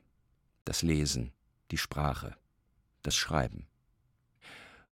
das 0.64 0.82
Lesen, 0.82 1.32
die 1.70 1.78
Sprache, 1.78 2.34
das 3.02 3.14
Schreiben. 3.14 3.66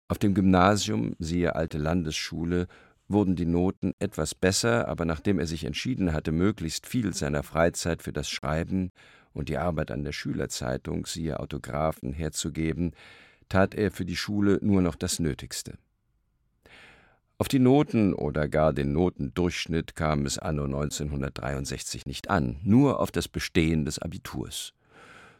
Auf 0.07 0.17
dem 0.17 0.33
Gymnasium, 0.33 1.15
siehe 1.19 1.55
alte 1.55 1.77
Landesschule, 1.77 2.67
wurden 3.09 3.35
die 3.35 3.45
Noten 3.45 3.93
etwas 3.99 4.35
besser, 4.35 4.87
aber 4.87 5.03
nachdem 5.03 5.39
er 5.39 5.47
sich 5.47 5.65
entschieden 5.65 6.13
hatte, 6.13 6.31
möglichst 6.31 6.87
viel 6.87 7.13
seiner 7.13 7.43
Freizeit 7.43 8.03
für 8.03 8.13
das 8.13 8.29
Schreiben 8.29 8.91
und 9.33 9.49
die 9.49 9.57
Arbeit 9.57 9.91
an 9.91 10.03
der 10.03 10.11
Schülerzeitung, 10.11 11.05
siehe 11.05 11.39
Autographen, 11.39 12.13
herzugeben, 12.13 12.93
tat 13.49 13.73
er 13.73 13.91
für 13.91 14.05
die 14.05 14.15
Schule 14.15 14.59
nur 14.61 14.81
noch 14.81 14.95
das 14.95 15.19
Nötigste. 15.19 15.73
Auf 17.39 17.47
die 17.47 17.59
Noten 17.59 18.13
oder 18.13 18.47
gar 18.47 18.73
den 18.73 18.91
Notendurchschnitt 18.93 19.95
kam 19.95 20.25
es 20.25 20.37
anno 20.37 20.65
1963 20.65 22.05
nicht 22.05 22.29
an, 22.29 22.59
nur 22.63 22.99
auf 22.99 23.11
das 23.11 23.27
Bestehen 23.27 23.85
des 23.85 23.97
Abiturs. 23.97 24.73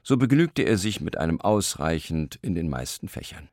So 0.02 0.16
begnügte 0.18 0.64
er 0.64 0.78
sich 0.78 1.02
mit 1.02 1.18
einem 1.18 1.42
ausreichend 1.42 2.40
in 2.42 2.56
den 2.56 2.70
meisten 2.70 3.10
Fächern. 3.10 3.50